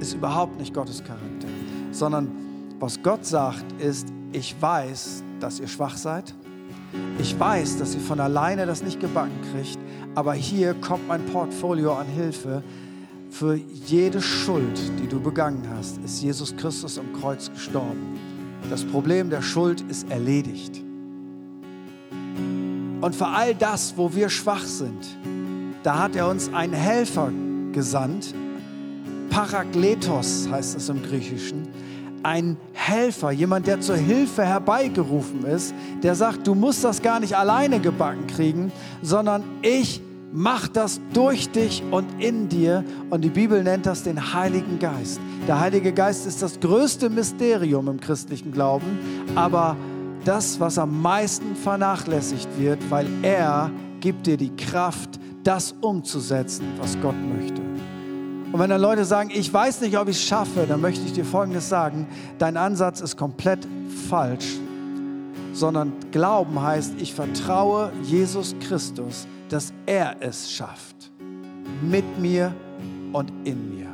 ist 0.00 0.12
überhaupt 0.12 0.60
nicht 0.60 0.74
Gottes 0.74 1.02
Charakter, 1.02 1.48
sondern 1.92 2.28
was 2.78 3.02
Gott 3.02 3.24
sagt 3.24 3.64
ist, 3.80 4.08
ich 4.32 4.54
weiß, 4.60 5.24
dass 5.40 5.60
ihr 5.60 5.68
schwach 5.68 5.96
seid. 5.96 6.34
Ich 7.18 7.38
weiß, 7.38 7.78
dass 7.78 7.94
ihr 7.94 8.00
von 8.00 8.20
alleine 8.20 8.66
das 8.66 8.82
nicht 8.82 9.00
gebacken 9.00 9.38
kriegt, 9.52 9.78
aber 10.14 10.34
hier 10.34 10.74
kommt 10.74 11.08
mein 11.08 11.24
Portfolio 11.26 11.94
an 11.94 12.06
Hilfe, 12.06 12.62
für 13.30 13.54
jede 13.54 14.22
Schuld, 14.22 14.80
die 14.98 15.06
du 15.06 15.20
begangen 15.20 15.62
hast, 15.76 15.98
ist 15.98 16.22
Jesus 16.22 16.56
Christus 16.56 16.98
am 16.98 17.12
Kreuz 17.20 17.50
gestorben. 17.50 18.18
Das 18.70 18.82
Problem 18.84 19.28
der 19.28 19.42
Schuld 19.42 19.82
ist 19.82 20.10
erledigt. 20.10 20.82
Und 23.00 23.14
für 23.14 23.26
all 23.26 23.54
das, 23.54 23.94
wo 23.96 24.14
wir 24.14 24.30
schwach 24.30 24.64
sind, 24.64 25.18
da 25.82 25.98
hat 25.98 26.16
er 26.16 26.28
uns 26.28 26.50
einen 26.52 26.72
Helfer 26.72 27.30
gesandt. 27.72 28.34
Parakletos 29.28 30.48
heißt 30.50 30.76
es 30.76 30.88
im 30.88 31.02
Griechischen. 31.02 31.68
Ein 32.26 32.56
Helfer, 32.72 33.30
jemand, 33.30 33.68
der 33.68 33.80
zur 33.80 33.94
Hilfe 33.94 34.44
herbeigerufen 34.44 35.44
ist, 35.44 35.72
der 36.02 36.16
sagt, 36.16 36.44
du 36.44 36.56
musst 36.56 36.82
das 36.82 37.00
gar 37.00 37.20
nicht 37.20 37.36
alleine 37.36 37.78
gebacken 37.78 38.26
kriegen, 38.26 38.72
sondern 39.00 39.44
ich 39.62 40.02
macht 40.32 40.74
das 40.74 41.00
durch 41.12 41.50
dich 41.50 41.84
und 41.92 42.20
in 42.20 42.48
dir. 42.48 42.82
Und 43.10 43.20
die 43.20 43.30
Bibel 43.30 43.62
nennt 43.62 43.86
das 43.86 44.02
den 44.02 44.34
Heiligen 44.34 44.80
Geist. 44.80 45.20
Der 45.46 45.60
Heilige 45.60 45.92
Geist 45.92 46.26
ist 46.26 46.42
das 46.42 46.58
größte 46.58 47.10
Mysterium 47.10 47.86
im 47.86 48.00
christlichen 48.00 48.50
Glauben, 48.50 48.98
aber 49.36 49.76
das, 50.24 50.58
was 50.58 50.80
am 50.80 51.00
meisten 51.00 51.54
vernachlässigt 51.54 52.48
wird, 52.58 52.80
weil 52.90 53.06
er 53.22 53.70
gibt 54.00 54.26
dir 54.26 54.36
die 54.36 54.50
Kraft, 54.56 55.20
das 55.44 55.76
umzusetzen, 55.80 56.66
was 56.80 57.00
Gott 57.00 57.14
möchte. 57.38 57.65
Und 58.52 58.58
wenn 58.60 58.70
dann 58.70 58.80
Leute 58.80 59.04
sagen, 59.04 59.30
ich 59.32 59.52
weiß 59.52 59.80
nicht, 59.80 59.98
ob 59.98 60.08
ich 60.08 60.16
es 60.16 60.22
schaffe, 60.22 60.66
dann 60.68 60.80
möchte 60.80 61.04
ich 61.04 61.12
dir 61.12 61.24
Folgendes 61.24 61.68
sagen. 61.68 62.06
Dein 62.38 62.56
Ansatz 62.56 63.00
ist 63.00 63.16
komplett 63.16 63.66
falsch, 64.08 64.58
sondern 65.52 65.92
Glauben 66.12 66.60
heißt, 66.62 66.94
ich 66.98 67.12
vertraue 67.12 67.92
Jesus 68.02 68.54
Christus 68.60 69.26
dass 69.48 69.72
er 69.86 70.16
es 70.20 70.50
schafft. 70.50 71.10
Mit 71.82 72.18
mir 72.18 72.54
und 73.12 73.32
in 73.44 73.76
mir. 73.76 73.86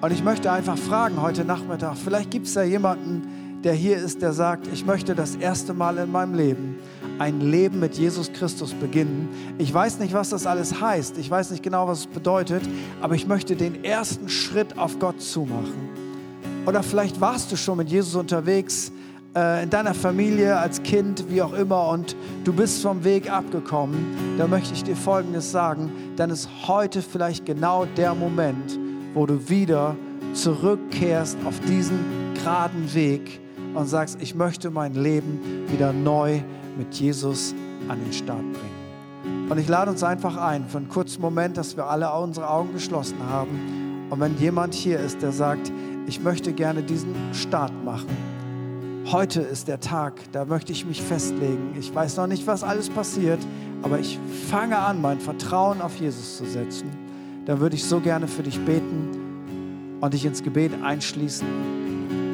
Und 0.00 0.12
ich 0.12 0.22
möchte 0.22 0.50
einfach 0.50 0.76
fragen 0.76 1.20
heute 1.20 1.44
Nachmittag, 1.44 1.96
vielleicht 1.96 2.30
gibt 2.30 2.46
es 2.46 2.54
da 2.54 2.62
jemanden, 2.62 3.60
der 3.62 3.72
hier 3.72 3.96
ist, 3.96 4.20
der 4.20 4.32
sagt, 4.32 4.66
ich 4.66 4.84
möchte 4.84 5.14
das 5.14 5.36
erste 5.36 5.72
Mal 5.72 5.96
in 5.98 6.12
meinem 6.12 6.34
Leben 6.34 6.76
ein 7.18 7.40
Leben 7.40 7.80
mit 7.80 7.96
Jesus 7.96 8.32
Christus 8.32 8.72
beginnen. 8.72 9.28
Ich 9.58 9.72
weiß 9.72 9.98
nicht, 9.98 10.14
was 10.14 10.30
das 10.30 10.46
alles 10.46 10.80
heißt. 10.80 11.18
Ich 11.18 11.30
weiß 11.30 11.50
nicht 11.50 11.62
genau, 11.62 11.86
was 11.86 12.00
es 12.00 12.06
bedeutet, 12.06 12.62
aber 13.00 13.14
ich 13.14 13.26
möchte 13.26 13.56
den 13.56 13.84
ersten 13.84 14.28
Schritt 14.28 14.78
auf 14.78 14.98
Gott 14.98 15.20
zumachen. 15.20 15.88
Oder 16.66 16.82
vielleicht 16.82 17.20
warst 17.20 17.52
du 17.52 17.56
schon 17.56 17.78
mit 17.78 17.90
Jesus 17.90 18.14
unterwegs, 18.14 18.90
äh, 19.36 19.62
in 19.64 19.70
deiner 19.70 19.94
Familie, 19.94 20.56
als 20.56 20.82
Kind, 20.82 21.24
wie 21.28 21.42
auch 21.42 21.52
immer, 21.52 21.88
und 21.88 22.16
du 22.44 22.52
bist 22.52 22.82
vom 22.82 23.04
Weg 23.04 23.30
abgekommen, 23.30 24.36
da 24.38 24.46
möchte 24.46 24.74
ich 24.74 24.84
dir 24.84 24.96
Folgendes 24.96 25.50
sagen, 25.50 25.92
dann 26.16 26.30
ist 26.30 26.48
heute 26.66 27.02
vielleicht 27.02 27.44
genau 27.44 27.84
der 27.96 28.14
Moment, 28.14 28.78
wo 29.12 29.26
du 29.26 29.48
wieder 29.48 29.96
zurückkehrst 30.32 31.36
auf 31.44 31.60
diesen 31.60 31.98
geraden 32.34 32.94
Weg 32.94 33.40
und 33.74 33.86
sagst, 33.86 34.18
ich 34.20 34.34
möchte 34.34 34.70
mein 34.70 34.94
Leben 34.94 35.40
wieder 35.68 35.92
neu 35.92 36.40
mit 36.78 36.94
Jesus 36.94 37.54
an 37.88 37.98
den 38.02 38.12
Start 38.12 38.40
bringen. 38.40 39.48
Und 39.50 39.58
ich 39.58 39.68
lade 39.68 39.90
uns 39.90 40.02
einfach 40.02 40.36
ein 40.36 40.66
für 40.66 40.78
einen 40.78 40.88
kurzen 40.88 41.20
Moment, 41.20 41.56
dass 41.56 41.76
wir 41.76 41.86
alle 41.86 42.10
unsere 42.12 42.48
Augen 42.48 42.72
geschlossen 42.72 43.18
haben. 43.28 44.06
Und 44.10 44.20
wenn 44.20 44.36
jemand 44.38 44.74
hier 44.74 44.98
ist, 44.98 45.22
der 45.22 45.32
sagt, 45.32 45.72
ich 46.06 46.20
möchte 46.20 46.52
gerne 46.52 46.82
diesen 46.82 47.14
Start 47.32 47.72
machen, 47.84 48.08
heute 49.10 49.40
ist 49.40 49.68
der 49.68 49.80
Tag, 49.80 50.14
da 50.32 50.44
möchte 50.44 50.72
ich 50.72 50.86
mich 50.86 51.02
festlegen. 51.02 51.74
Ich 51.78 51.94
weiß 51.94 52.16
noch 52.16 52.26
nicht, 52.26 52.46
was 52.46 52.62
alles 52.62 52.88
passiert, 52.88 53.40
aber 53.82 53.98
ich 53.98 54.18
fange 54.50 54.78
an, 54.78 55.00
mein 55.00 55.20
Vertrauen 55.20 55.82
auf 55.82 55.96
Jesus 55.96 56.38
zu 56.38 56.46
setzen. 56.46 56.90
Da 57.44 57.60
würde 57.60 57.76
ich 57.76 57.84
so 57.84 58.00
gerne 58.00 58.28
für 58.28 58.42
dich 58.42 58.58
beten 58.64 59.98
und 60.00 60.14
dich 60.14 60.24
ins 60.24 60.42
Gebet 60.42 60.72
einschließen. 60.82 61.46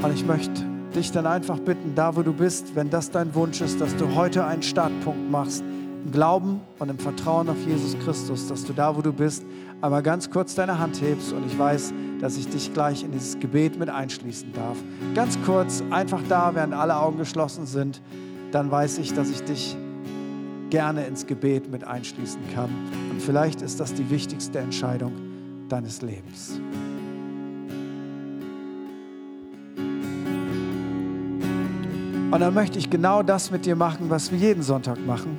Und 0.02 0.14
ich 0.14 0.24
möchte 0.24 0.69
dich 0.90 1.12
dann 1.12 1.26
einfach 1.26 1.58
bitten, 1.58 1.94
da 1.94 2.16
wo 2.16 2.22
du 2.22 2.32
bist, 2.32 2.74
wenn 2.74 2.90
das 2.90 3.10
dein 3.10 3.34
Wunsch 3.34 3.60
ist, 3.60 3.80
dass 3.80 3.96
du 3.96 4.14
heute 4.14 4.44
einen 4.44 4.62
Startpunkt 4.62 5.30
machst, 5.30 5.62
im 6.04 6.12
Glauben 6.12 6.60
und 6.78 6.88
im 6.88 6.98
Vertrauen 6.98 7.48
auf 7.48 7.58
Jesus 7.66 7.98
Christus, 8.04 8.48
dass 8.48 8.64
du 8.64 8.72
da 8.72 8.96
wo 8.96 9.02
du 9.02 9.12
bist, 9.12 9.44
einmal 9.80 10.02
ganz 10.02 10.30
kurz 10.30 10.54
deine 10.54 10.78
Hand 10.78 11.00
hebst 11.00 11.32
und 11.32 11.46
ich 11.46 11.58
weiß, 11.58 11.92
dass 12.20 12.36
ich 12.36 12.48
dich 12.48 12.72
gleich 12.72 13.02
in 13.04 13.12
dieses 13.12 13.38
Gebet 13.38 13.78
mit 13.78 13.88
einschließen 13.88 14.52
darf. 14.52 14.76
Ganz 15.14 15.38
kurz, 15.44 15.82
einfach 15.90 16.20
da, 16.28 16.54
während 16.54 16.74
alle 16.74 16.96
Augen 16.96 17.18
geschlossen 17.18 17.66
sind, 17.66 18.00
dann 18.52 18.70
weiß 18.70 18.98
ich, 18.98 19.14
dass 19.14 19.30
ich 19.30 19.42
dich 19.42 19.76
gerne 20.70 21.04
ins 21.06 21.26
Gebet 21.26 21.70
mit 21.70 21.84
einschließen 21.84 22.40
kann. 22.54 22.70
Und 23.10 23.20
vielleicht 23.20 23.62
ist 23.62 23.80
das 23.80 23.94
die 23.94 24.08
wichtigste 24.10 24.58
Entscheidung 24.58 25.12
deines 25.68 26.02
Lebens. 26.02 26.60
Und 32.30 32.38
dann 32.38 32.54
möchte 32.54 32.78
ich 32.78 32.90
genau 32.90 33.24
das 33.24 33.50
mit 33.50 33.66
dir 33.66 33.74
machen, 33.74 34.08
was 34.08 34.30
wir 34.30 34.38
jeden 34.38 34.62
Sonntag 34.62 35.04
machen, 35.04 35.36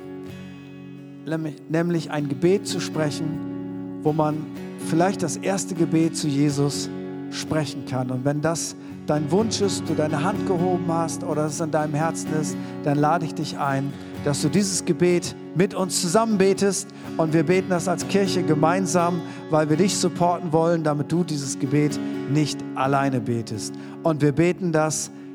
nämlich 1.69 2.11
ein 2.11 2.27
Gebet 2.27 2.67
zu 2.67 2.81
sprechen, 2.81 3.99
wo 4.03 4.11
man 4.11 4.45
vielleicht 4.89 5.23
das 5.23 5.37
erste 5.37 5.73
Gebet 5.73 6.17
zu 6.17 6.27
Jesus 6.27 6.89
sprechen 7.31 7.85
kann. 7.85 8.11
Und 8.11 8.25
wenn 8.25 8.41
das 8.41 8.75
dein 9.07 9.31
Wunsch 9.31 9.61
ist, 9.61 9.87
du 9.87 9.93
deine 9.93 10.21
Hand 10.21 10.45
gehoben 10.47 10.85
hast 10.89 11.23
oder 11.23 11.45
es 11.45 11.61
in 11.61 11.71
deinem 11.71 11.93
Herzen 11.93 12.27
ist, 12.39 12.57
dann 12.83 12.97
lade 12.97 13.25
ich 13.25 13.33
dich 13.35 13.57
ein, 13.57 13.93
dass 14.25 14.41
du 14.41 14.49
dieses 14.49 14.83
Gebet 14.83 15.33
mit 15.55 15.73
uns 15.73 16.01
zusammen 16.01 16.37
betest 16.37 16.89
und 17.15 17.33
wir 17.33 17.43
beten 17.43 17.69
das 17.69 17.87
als 17.87 18.05
Kirche 18.09 18.43
gemeinsam, 18.43 19.21
weil 19.49 19.69
wir 19.69 19.77
dich 19.77 19.95
supporten 19.95 20.51
wollen, 20.51 20.83
damit 20.83 21.09
du 21.09 21.23
dieses 21.23 21.57
Gebet 21.57 21.97
nicht 22.29 22.59
alleine 22.75 23.21
betest. 23.21 23.73
Und 24.03 24.21
wir 24.21 24.33
beten 24.33 24.73
das 24.73 25.09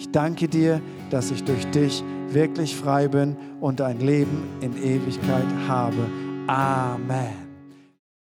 Ich 0.00 0.10
danke 0.12 0.48
dir, 0.48 0.80
dass 1.10 1.30
ich 1.30 1.44
durch 1.44 1.66
dich 1.72 2.02
wirklich 2.30 2.74
frei 2.74 3.06
bin 3.06 3.36
und 3.60 3.82
ein 3.82 4.00
Leben 4.00 4.44
in 4.62 4.74
Ewigkeit 4.82 5.44
habe. 5.68 6.06
Amen. 6.46 7.39